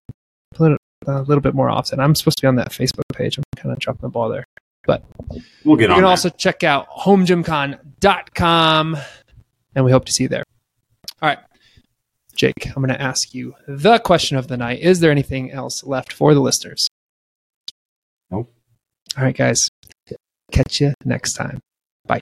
a 0.57 0.63
little, 0.63 0.77
a 1.05 1.21
little 1.23 1.41
bit 1.41 1.53
more 1.53 1.69
often. 1.69 1.99
I'm 1.99 2.15
supposed 2.15 2.37
to 2.37 2.43
be 2.43 2.47
on 2.47 2.55
that 2.55 2.71
Facebook 2.71 3.03
page. 3.13 3.37
I'm 3.37 3.43
kind 3.57 3.73
of 3.73 3.79
dropping 3.79 4.03
the 4.03 4.09
ball 4.09 4.29
there. 4.29 4.45
But 4.85 5.03
we'll 5.63 5.77
get 5.77 5.85
You 5.89 5.93
on. 5.93 5.97
can 5.97 6.03
that. 6.03 6.09
also 6.09 6.29
check 6.29 6.63
out 6.63 6.89
homegymcon.com 6.89 8.97
and 9.75 9.85
we 9.85 9.91
hope 9.91 10.05
to 10.05 10.11
see 10.11 10.23
you 10.23 10.29
there. 10.29 10.43
All 11.21 11.29
right. 11.29 11.39
Jake, 12.35 12.67
I'm 12.67 12.83
going 12.83 12.89
to 12.89 13.01
ask 13.01 13.33
you 13.33 13.55
the 13.67 13.99
question 13.99 14.37
of 14.37 14.47
the 14.47 14.57
night. 14.57 14.79
Is 14.81 14.99
there 14.99 15.11
anything 15.11 15.51
else 15.51 15.83
left 15.83 16.11
for 16.11 16.33
the 16.33 16.39
listeners? 16.41 16.87
Nope. 18.31 18.51
All 19.17 19.23
right, 19.23 19.35
guys. 19.35 19.69
Catch 20.51 20.81
you 20.81 20.93
next 21.05 21.33
time. 21.33 21.59
Bye. 22.07 22.21